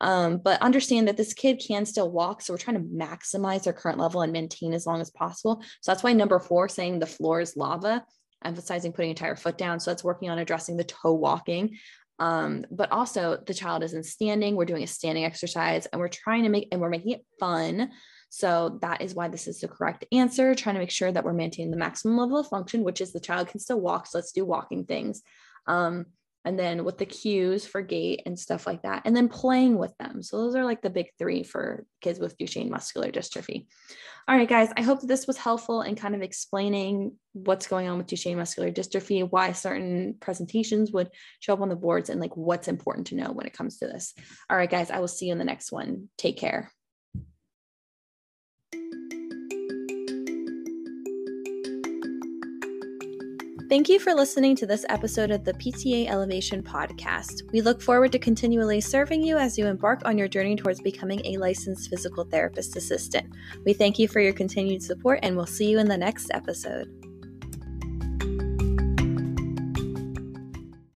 Um, 0.00 0.38
but 0.38 0.60
understand 0.60 1.08
that 1.08 1.16
this 1.16 1.34
kid 1.34 1.62
can 1.66 1.86
still 1.86 2.10
walk. 2.10 2.42
So 2.42 2.52
we're 2.52 2.58
trying 2.58 2.76
to 2.76 2.88
maximize 2.88 3.64
their 3.64 3.72
current 3.72 3.98
level 3.98 4.22
and 4.22 4.32
maintain 4.32 4.74
as 4.74 4.86
long 4.86 5.00
as 5.00 5.10
possible. 5.10 5.62
So 5.80 5.92
that's 5.92 6.02
why 6.02 6.12
number 6.12 6.38
four, 6.38 6.68
saying 6.68 6.98
the 6.98 7.06
floor 7.06 7.40
is 7.40 7.56
lava, 7.56 8.04
emphasizing 8.44 8.92
putting 8.92 9.10
entire 9.10 9.36
foot 9.36 9.56
down. 9.56 9.80
So 9.80 9.90
that's 9.90 10.04
working 10.04 10.30
on 10.30 10.38
addressing 10.38 10.76
the 10.76 10.84
toe 10.84 11.12
walking. 11.12 11.78
Um, 12.18 12.64
but 12.70 12.92
also 12.92 13.38
the 13.44 13.54
child 13.54 13.82
isn't 13.82 14.06
standing. 14.06 14.56
We're 14.56 14.66
doing 14.66 14.82
a 14.82 14.88
standing 14.88 15.24
exercise 15.24 15.86
and 15.86 16.00
we're 16.00 16.08
trying 16.08 16.44
to 16.44 16.48
make 16.48 16.68
and 16.70 16.80
we're 16.80 16.90
making 16.90 17.12
it 17.12 17.24
fun 17.40 17.90
So 18.34 18.80
that 18.82 19.00
is 19.00 19.14
why 19.14 19.28
this 19.28 19.46
is 19.46 19.60
the 19.60 19.68
correct 19.68 20.04
answer, 20.10 20.56
trying 20.56 20.74
to 20.74 20.80
make 20.80 20.90
sure 20.90 21.12
that 21.12 21.22
we're 21.22 21.32
maintaining 21.32 21.70
the 21.70 21.76
maximum 21.76 22.16
level 22.16 22.38
of 22.38 22.48
function, 22.48 22.82
which 22.82 23.00
is 23.00 23.12
the 23.12 23.20
child 23.20 23.46
can 23.46 23.60
still 23.60 23.80
walk. 23.80 24.08
So 24.08 24.18
let's 24.18 24.32
do 24.32 24.44
walking 24.44 24.86
things. 24.86 25.22
Um, 25.68 26.06
and 26.44 26.58
then 26.58 26.84
with 26.84 26.98
the 26.98 27.06
cues 27.06 27.64
for 27.64 27.80
gait 27.80 28.22
and 28.26 28.36
stuff 28.36 28.66
like 28.66 28.82
that, 28.82 29.02
and 29.04 29.16
then 29.16 29.28
playing 29.28 29.78
with 29.78 29.96
them. 29.98 30.20
So 30.20 30.38
those 30.38 30.56
are 30.56 30.64
like 30.64 30.82
the 30.82 30.90
big 30.90 31.10
three 31.16 31.44
for 31.44 31.86
kids 32.00 32.18
with 32.18 32.36
Duchenne 32.36 32.70
muscular 32.70 33.12
dystrophy. 33.12 33.68
All 34.26 34.36
right, 34.36 34.48
guys, 34.48 34.70
I 34.76 34.82
hope 34.82 35.00
that 35.02 35.06
this 35.06 35.28
was 35.28 35.36
helpful 35.36 35.82
in 35.82 35.94
kind 35.94 36.16
of 36.16 36.20
explaining 36.20 37.12
what's 37.34 37.68
going 37.68 37.86
on 37.86 37.98
with 37.98 38.08
Duchenne 38.08 38.36
muscular 38.36 38.72
dystrophy, 38.72 39.30
why 39.30 39.52
certain 39.52 40.16
presentations 40.18 40.90
would 40.90 41.08
show 41.38 41.52
up 41.52 41.60
on 41.60 41.68
the 41.68 41.76
boards, 41.76 42.10
and 42.10 42.20
like 42.20 42.36
what's 42.36 42.66
important 42.66 43.06
to 43.06 43.14
know 43.14 43.30
when 43.30 43.46
it 43.46 43.56
comes 43.56 43.78
to 43.78 43.86
this. 43.86 44.12
All 44.50 44.56
right, 44.56 44.68
guys, 44.68 44.90
I 44.90 44.98
will 44.98 45.06
see 45.06 45.26
you 45.26 45.32
in 45.32 45.38
the 45.38 45.44
next 45.44 45.70
one. 45.70 46.08
Take 46.18 46.36
care. 46.36 46.72
Thank 53.74 53.88
you 53.88 53.98
for 53.98 54.14
listening 54.14 54.54
to 54.58 54.66
this 54.66 54.86
episode 54.88 55.32
of 55.32 55.42
the 55.42 55.52
PTA 55.54 56.06
Elevation 56.06 56.62
Podcast. 56.62 57.42
We 57.50 57.60
look 57.60 57.82
forward 57.82 58.12
to 58.12 58.20
continually 58.20 58.80
serving 58.80 59.24
you 59.24 59.36
as 59.36 59.58
you 59.58 59.66
embark 59.66 60.02
on 60.04 60.16
your 60.16 60.28
journey 60.28 60.54
towards 60.54 60.80
becoming 60.80 61.20
a 61.26 61.38
licensed 61.38 61.90
physical 61.90 62.22
therapist 62.22 62.76
assistant. 62.76 63.34
We 63.64 63.72
thank 63.72 63.98
you 63.98 64.06
for 64.06 64.20
your 64.20 64.32
continued 64.32 64.84
support 64.84 65.18
and 65.24 65.36
we'll 65.36 65.46
see 65.46 65.68
you 65.68 65.80
in 65.80 65.88
the 65.88 65.96
next 65.96 66.30
episode. 66.32 67.03